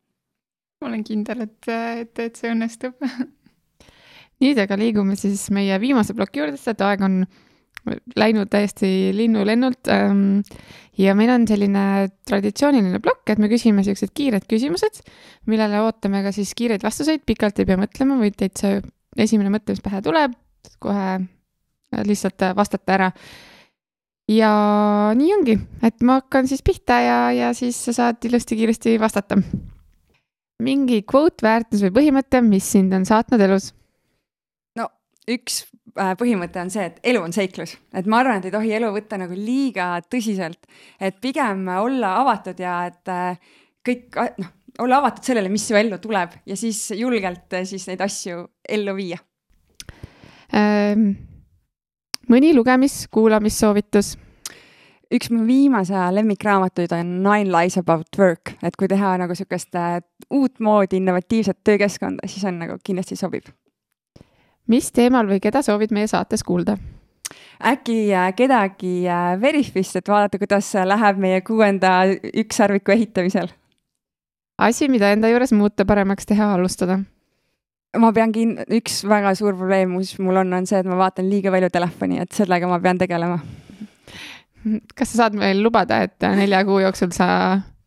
[0.81, 3.01] ma olen kindel, et, et, et see õnnestub
[4.43, 7.21] nüüd aga liigume siis meie viimase ploki juurde, sest aeg on
[8.19, 9.87] läinud täiesti linnulennult.
[9.93, 10.41] Ähm,
[10.97, 15.01] ja meil on selline traditsiooniline plokk, et me küsime siuksed kiired küsimused,
[15.49, 18.77] millele ootame ka siis kiireid vastuseid, pikalt ei pea mõtlema, võid täitsa
[19.17, 20.35] esimene mõte, mis pähe tuleb,
[20.79, 21.19] kohe
[22.07, 23.11] lihtsalt vastata ära.
[24.27, 24.51] ja
[25.15, 29.39] nii ongi, et ma hakkan siis pihta ja, ja siis sa saad ilusti kiiresti vastata.
[30.63, 33.71] mingi quote, väärtus või põhimõte, mis sind on saatnud elus
[35.27, 35.61] üks
[35.99, 38.91] äh, põhimõte on see, et elu on seiklus, et ma arvan, et ei tohi elu
[38.95, 40.67] võtta nagu liiga tõsiselt,
[41.03, 44.53] et pigem olla avatud ja et äh, kõik noh,
[44.83, 48.45] olla avatud sellele, mis su ellu tuleb ja siis julgelt äh, siis neid asju
[48.77, 49.19] ellu viia.
[52.29, 54.15] Mõni lugemis, kuulamissoovitus?
[55.13, 59.75] üks mu viimase aja lemmikraamatuid on Nine Lies About Work, et kui teha nagu sihukest
[60.29, 63.47] uutmoodi innovatiivset töökeskkonda, siis on nagu kindlasti sobib
[64.67, 66.77] mis teemal või keda soovid meie saates kuulda?
[67.57, 73.49] äkki äh, kedagi äh, Veriffist, et vaadata, kuidas läheb meie kuuenda ükssarviku ehitamisel?
[74.57, 76.99] asi, mida enda juures muuta, paremaks teha, alustada?
[77.95, 81.29] Ma pean kin-, üks väga suur probleem, mis mul on, on see, et ma vaatan
[81.31, 83.39] liiga palju telefoni, et sellega ma pean tegelema.
[84.97, 87.29] kas sa saad meil lubada, et nelja kuu jooksul sa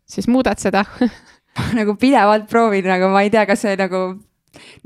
[0.09, 0.85] siis muudad seda
[1.79, 4.05] nagu pidevalt proovin, nagu ma ei tea, kas see nagu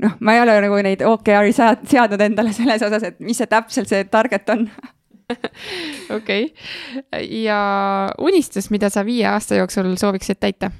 [0.03, 3.89] noh, ma ei ole nagu neid OKR-i seadnud endale selles osas, et mis see täpselt
[3.91, 4.67] see target on
[6.17, 7.59] okei okay., ja
[8.21, 10.71] unistus, mida sa viie aasta jooksul sooviksid täita?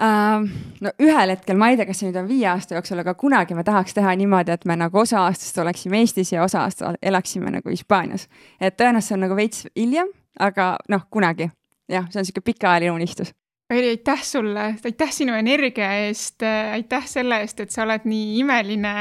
[0.00, 3.56] No ühel hetkel, ma ei tea, kas see nüüd on viie aasta jooksul, aga kunagi
[3.56, 7.52] ma tahaks teha niimoodi, et me nagu osa aastast oleksime Eestis ja osa aastast elaksime
[7.52, 8.28] nagu Hispaanias.
[8.60, 11.50] et tõenäoliselt on nagu veits hiljem, aga noh, kunagi
[11.90, 13.34] jah, see on niisugune pikaajaline unistus
[13.70, 16.42] Kairi, aitäh sulle, aitäh sinu energia eest,
[16.72, 18.94] aitäh selle eest, et sa oled nii imeline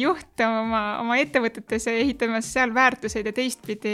[0.00, 3.92] juht oma, oma ettevõtetes ja ehitamas seal väärtuseid ja teistpidi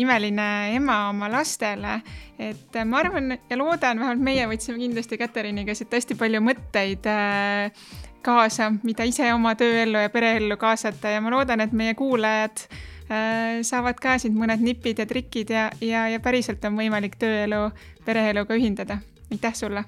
[0.00, 0.46] imeline
[0.78, 1.98] ema oma lastele.
[2.38, 7.92] et ma arvan ja loodan, vähemalt meie võtsime kindlasti Katariiniga siit hästi palju mõtteid äh,
[8.24, 13.60] kaasa, mida ise oma tööellu ja pereellu kaasata ja ma loodan, et meie kuulajad äh,
[13.60, 17.66] saavad ka siit mõned nipid ja trikid ja, ja, ja päriselt on võimalik tööelu
[18.08, 19.84] pereeluga ühindada aitäh sulle!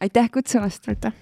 [0.00, 0.88] aitäh kutsumast!
[0.88, 1.12] aitäh!